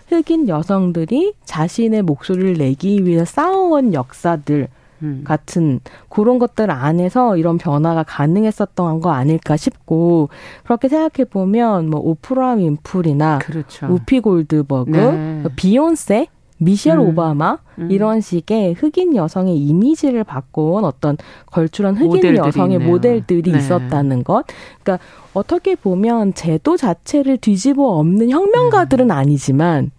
[0.08, 4.68] 흑인 여성들이 자신의 목소리를 내기 위해 싸워온 역사들
[5.02, 5.22] 음.
[5.24, 10.28] 같은 그런 것들 안에서 이런 변화가 가능했었던 거 아닐까 싶고
[10.64, 13.86] 그렇게 생각해 보면 뭐 오프라 윈풀이나 그렇죠.
[13.86, 15.44] 우피 골드버그, 네.
[15.56, 16.26] 비욘세
[16.58, 17.08] 미셸 음.
[17.08, 17.90] 오바마 음.
[17.90, 22.90] 이런 식의 흑인 여성의 이미지를 바꿔온 어떤 걸출한 흑인 여성의 있네요.
[22.90, 23.58] 모델들이 네.
[23.58, 24.44] 있었다는 것.
[24.82, 25.04] 그러니까
[25.34, 29.10] 어떻게 보면 제도 자체를 뒤집어 엎는 혁명가들은 음.
[29.10, 29.90] 아니지만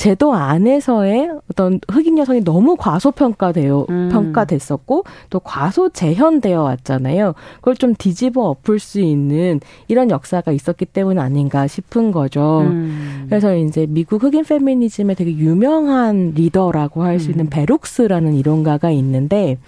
[0.00, 4.08] 제도 안에서의 어떤 흑인 여성이 너무 과소평가되어 음.
[4.10, 7.34] 평가됐었고 또 과소 재현되어 왔잖아요.
[7.56, 12.60] 그걸 좀 뒤집어 엎을 수 있는 이런 역사가 있었기 때문 아닌가 싶은 거죠.
[12.60, 13.26] 음.
[13.28, 17.50] 그래서 이제 미국 흑인 페미니즘의 되게 유명한 리더라고 할수 있는 음.
[17.50, 19.58] 베룩스라는 이론가가 있는데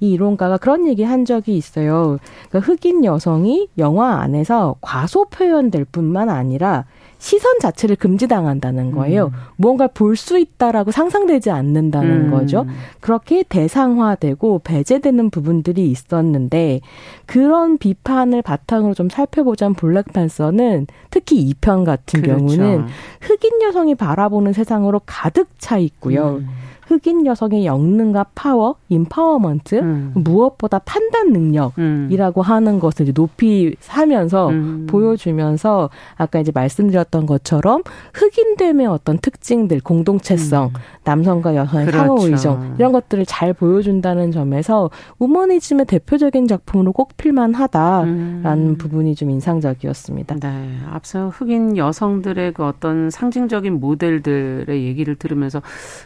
[0.00, 2.18] 이 이론가가 그런 얘기 한 적이 있어요.
[2.50, 6.84] 그러니까 흑인 여성이 영화 안에서 과소 표현될 뿐만 아니라
[7.18, 9.26] 시선 자체를 금지당한다는 거예요.
[9.26, 9.32] 음.
[9.56, 12.30] 무언가를 볼 수 있다라고 상상되지 않는다는 음.
[12.30, 12.66] 거죠.
[13.00, 16.80] 그렇게 대상화되고 배제되는 부분들이 있었는데
[17.26, 22.46] 그런 비판을 바탕으로 좀 살펴보자면 블랙팬서는 특히 2편 같은 그렇죠.
[22.46, 22.86] 경우는
[23.20, 26.38] 흑인 여성이 바라보는 세상으로 가득 차 있고요.
[26.40, 26.48] 음.
[26.88, 30.12] 흑인 여성의 역능과 파워, empowerment, 음.
[30.14, 32.42] 무엇보다 판단 능력이라고 음.
[32.42, 34.86] 하는 것을 이제 높이 사면서 음.
[34.88, 37.82] 보여주면서 아까 이제 말씀드렸던 것처럼
[38.14, 40.80] 흑인됨의 어떤 특징들, 공동체성, 음.
[41.04, 41.98] 남성과 여성의 그렇죠.
[41.98, 48.78] 상호 의존 이런 것들을 잘 보여준다는 점에서 womanism의 대표적인 작품으로 꼽힐 만하다라는 음.
[48.78, 50.36] 부분이 좀 인상적이었습니다.
[50.36, 55.60] 네, 앞서 흑인 여성들의 그 어떤 상징적인 모델들의 얘기를 들으면서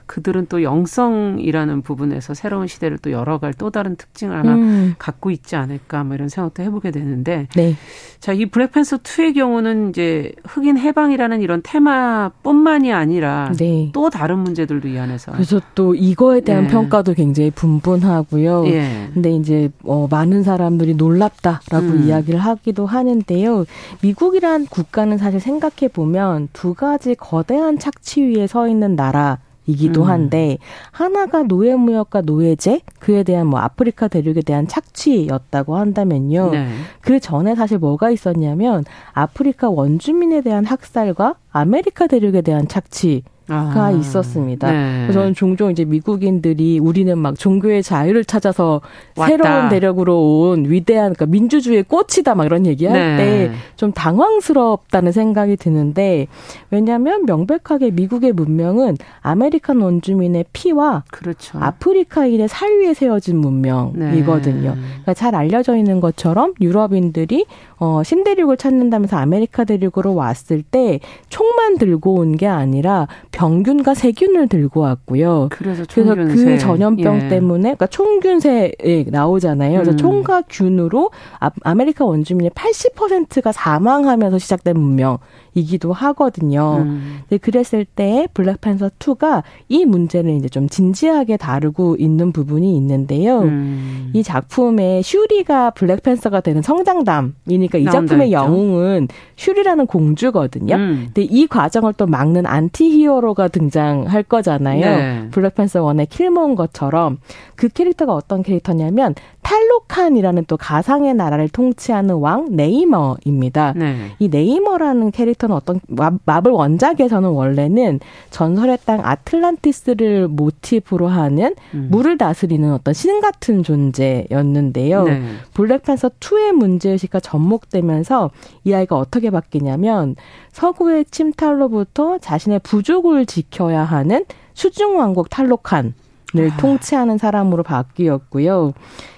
[0.06, 4.94] 그들은 또 영성이라는 부분에서 새로운 시대를 또 열어갈 또 다른 특징을 하나 음.
[4.98, 7.76] 갖고 있지 않을까 뭐 이런 생각도 해보게 되는데 네.
[8.20, 13.90] 자, 이 블랙팬서 2의 경우는 이제 흑인 해방이라는 이런 테마뿐만이 아니라 네.
[13.92, 16.70] 또 다른 문제들도 이 안에서 그래서 또 이거에 대한 네.
[16.70, 18.66] 평가도 굉장히 분분하고요.
[18.68, 19.10] 예.
[19.12, 22.04] 근데 이제 어 많은 사람들이 놀랍다라고 음.
[22.04, 23.64] 이야기를 하기도 하는데요.
[24.02, 30.08] 미국이란 국가는 사실 생각해 보면 두 가지 거대한 착취 위에 서 있는 나라 이기도 음.
[30.08, 30.58] 한데
[30.90, 36.50] 하나가 노예무역과 노예제 그에 대한 뭐 아프리카 대륙에 대한 착취였다고 한다면요.
[36.50, 36.68] 네.
[37.00, 43.90] 그 전에 사실 뭐가 있었냐면 아프리카 원주민에 대한 학살과 아메리카 대륙에 대한 착취 가 아,
[43.92, 44.70] 있었습니다.
[44.70, 45.02] 네.
[45.02, 48.80] 그래서 저는 종종 이제 미국인들이 우리는 막 종교의 자유를 찾아서
[49.16, 49.30] 왔다.
[49.30, 53.52] 새로운 대륙으로 온 위대한 그러니까 민주주의의 꽃이다 막 이런 얘기할 네.
[53.76, 56.26] 때 좀 당황스럽다는 생각이 드는데
[56.70, 61.58] 왜냐하면 명백하게 미국의 문명은 아메리칸 원주민의 피와 그렇죠.
[61.60, 64.70] 아프리카인의 살 위에 세워진 문명이거든요.
[64.70, 64.80] 네.
[64.80, 67.46] 그러니까 잘 알려져 있는 것처럼 유럽인들이
[67.78, 73.08] 어, 신대륙을 찾는다면서 아메리카 대륙으로 왔을 때 총만 들고 온 게 아니라
[73.42, 75.48] 병균과 세균을 들고 왔고요.
[75.50, 77.28] 그래서, 그래서 그 전염병 예.
[77.28, 79.72] 때문에 그러니까 총균쇠에 나오잖아요.
[79.72, 79.96] 그래서 음.
[79.96, 81.10] 총과 균으로
[81.40, 85.18] 아메리카 원주민의 80%가 사망하면서 시작된 문명.
[85.54, 86.78] 이기도 하거든요.
[86.80, 87.20] 음.
[87.28, 93.40] 근데 그랬을 때 블랙팬서 2가 이 문제를 이제 좀 진지하게 다루고 있는 부분이 있는데요.
[93.40, 94.10] 음.
[94.14, 100.74] 이 작품의 슈리가 블랙팬서가 되는 성장담이니까 이 작품의 영웅은 슈리라는 공주거든요.
[100.74, 101.02] 음.
[101.06, 104.80] 근데 이 과정을 또 막는 antihero 가 등장할 거잖아요.
[104.80, 105.28] 네.
[105.30, 107.18] 블랙팬서 1의 킬몬거처럼
[107.54, 109.14] 그 캐릭터가 어떤 캐릭터냐면
[109.52, 113.74] 탈로칸이라는 또 가상의 나라를 통치하는 왕 네이머입니다.
[113.76, 114.12] 네.
[114.18, 115.78] 이 네이머라는 캐릭터는 어떤
[116.24, 118.00] 마블 원작에서는 원래는
[118.30, 121.88] 전설의 땅 아틀란티스를 모티브로 하는 음.
[121.90, 125.04] 물을 다스리는 어떤 신 같은 존재였는데요.
[125.04, 125.22] 네.
[125.52, 128.30] 블랙팬서 2의 문제의식과 접목되면서
[128.64, 130.16] 이 아이가 어떻게 바뀌냐면
[130.52, 134.24] 서구의 침탈로부터 자신의 부족을 지켜야 하는
[134.54, 135.92] 수중 왕국 탈로칸
[136.34, 136.56] 을 아.
[136.56, 138.72] 통치하는 사람으로 바뀌었고요.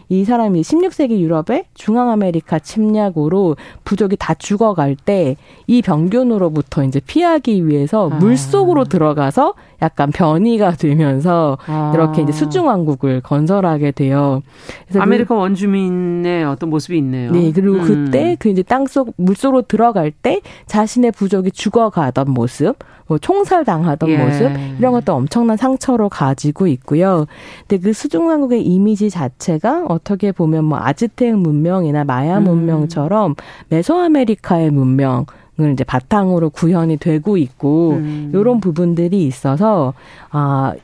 [0.08, 5.36] 이 사람이 16세기 유럽의 중앙 아메리카 침략으로 부족이 다 죽어갈 때
[5.66, 8.16] 이 병균으로부터 이제 피하기 위해서 아.
[8.16, 11.92] 물 속으로 들어가서 약간 변이가 되면서 아.
[11.94, 14.42] 이렇게 이제 수중 왕국을 건설하게 돼요.
[14.86, 17.32] 그래서 아메리카 그, 원주민의 어떤 모습이 있네요.
[17.32, 17.84] 네, 그리고 음.
[17.84, 22.76] 그때 그 이제 땅속 물속으로 들어갈 때 자신의 부족이 죽어가던 모습,
[23.06, 24.16] 뭐 총살당하던 예.
[24.16, 27.26] 모습 이런 것도 엄청난 상처로 가지고 있고요.
[27.66, 32.44] 근데 그 수중 왕국의 이미지 자체가 어떻게 보면 뭐 아즈텍 문명이나 마야 음.
[32.44, 33.34] 문명처럼
[33.68, 35.26] 메소아메리카의 문명
[35.60, 38.32] 을 이제 바탕으로 구현이 되고 있고 음.
[38.34, 39.94] 이런 부분들이 있어서
[40.32, 40.74] 아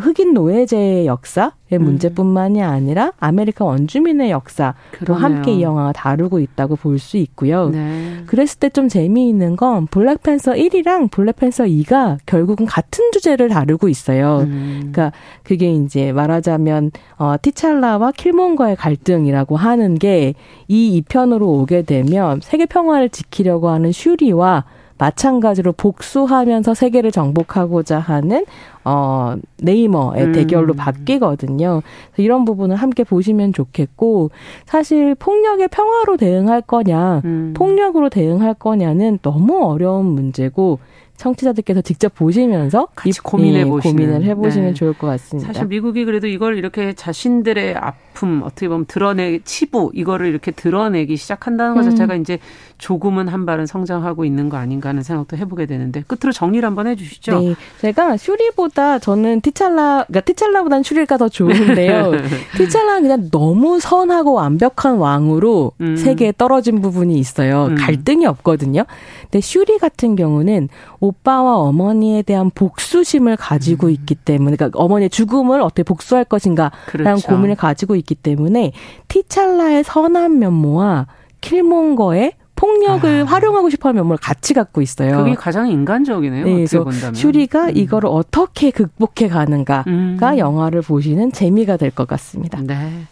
[0.00, 1.82] 흑인 노예제의 역사의 음.
[1.84, 5.24] 문제뿐만이 아니라 아메리카 원주민의 역사도 그러네요.
[5.24, 7.68] 함께 이 영화가 다루고 있다고 볼 수 있고요.
[7.70, 8.22] 네.
[8.26, 14.40] 그랬을 때 좀 재미있는 건 블랙팬서 1이랑 블랙팬서 2가 결국은 같은 주제를 다루고 있어요.
[14.40, 14.90] 음.
[14.92, 20.34] 그러니까 그게 이제 말하자면 어 티찰라와 킬몽거의 갈등이라고 하는 게
[20.68, 24.64] 이 2편으로 오게 되면 세계 평화를 지키려고 하는 슈리와
[25.00, 28.44] 마찬가지로 복수하면서 세계를 정복하고자 하는
[28.84, 30.32] 어 네이머의 음.
[30.32, 31.80] 대결로 바뀌거든요.
[32.18, 34.30] 이런 부분을 함께 보시면 좋겠고
[34.66, 37.54] 사실 폭력의 평화로 대응할 거냐, 음.
[37.56, 40.78] 폭력으로 대응할 거냐는 너무 어려운 문제고
[41.20, 44.74] 청취자들께서 직접 보시면서 같이 고민해 보시는 고민을 해보시면 네.
[44.74, 45.52] 좋을 것 같습니다.
[45.52, 51.74] 사실 미국이 그래도 이걸 이렇게 자신들의 아픔 어떻게 보면 드러내 치부 이거를 이렇게 드러내기 시작한다는
[51.74, 51.90] 것 음.
[51.90, 52.22] 자체가 음.
[52.22, 52.38] 이제
[52.78, 57.40] 조금은 한 발은 성장하고 있는 거 아닌가 하는 생각도 해보게 되는데 끝으로 정리를 한번 해주시죠.
[57.40, 62.12] 네, 제가 슈리보다 저는 티찰라, 그러니까 티찰라보다는 슈리가 더 좋은데요.
[62.56, 65.96] 티찰라는 그냥 너무 선하고 완벽한 왕으로 음.
[65.96, 67.66] 세계에 떨어진 부분이 있어요.
[67.66, 67.74] 음.
[67.74, 68.84] 갈등이 없거든요.
[69.24, 73.92] 근데 슈리 같은 경우는 오 빠와 어머니에 대한 복수심을 가지고 음.
[73.92, 77.26] 있기 때문에, 그러니까 어머니의 죽음을 어떻게 복수할 것인가라는 그렇죠.
[77.28, 78.72] 고민을 가지고 있기 때문에
[79.08, 81.06] 티찰라의 선한 면모와
[81.40, 83.24] 킬몽거의 폭력을 아.
[83.24, 85.16] 활용하고 싶어하는 면모를 같이 갖고 있어요.
[85.16, 86.44] 그게 가장 인간적이네요.
[86.44, 87.14] 네, 그래서 본다면.
[87.14, 87.76] 슈리가 음.
[87.76, 90.18] 이거를 어떻게 극복해 가는가가 음.
[90.38, 92.60] 영화를 보시는 재미가 될 것 같습니다.
[92.62, 93.04] 네.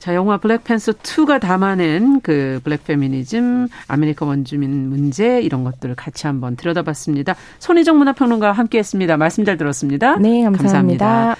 [0.00, 6.56] 자, 영화 블랙팬서 2가 담아낸 그 블랙 페미니즘, 아메리카 원주민 문제 이런 것들을 같이 한번
[6.56, 7.36] 들여다봤습니다.
[7.58, 9.18] 손희정 문화평론가와 함께했습니다.
[9.18, 10.16] 말씀 잘 들었습니다.
[10.16, 10.56] 네, 감사합니다.
[10.62, 11.36] 감사합니다.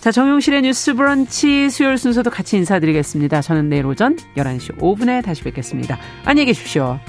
[0.00, 3.40] 자, 정용실의 뉴스 브런치 수요일 순서도 같이 인사드리겠습니다.
[3.40, 5.98] 저는 내일 오전 11시 5분에 다시 뵙겠습니다.
[6.26, 7.00] 안녕히 계십시오.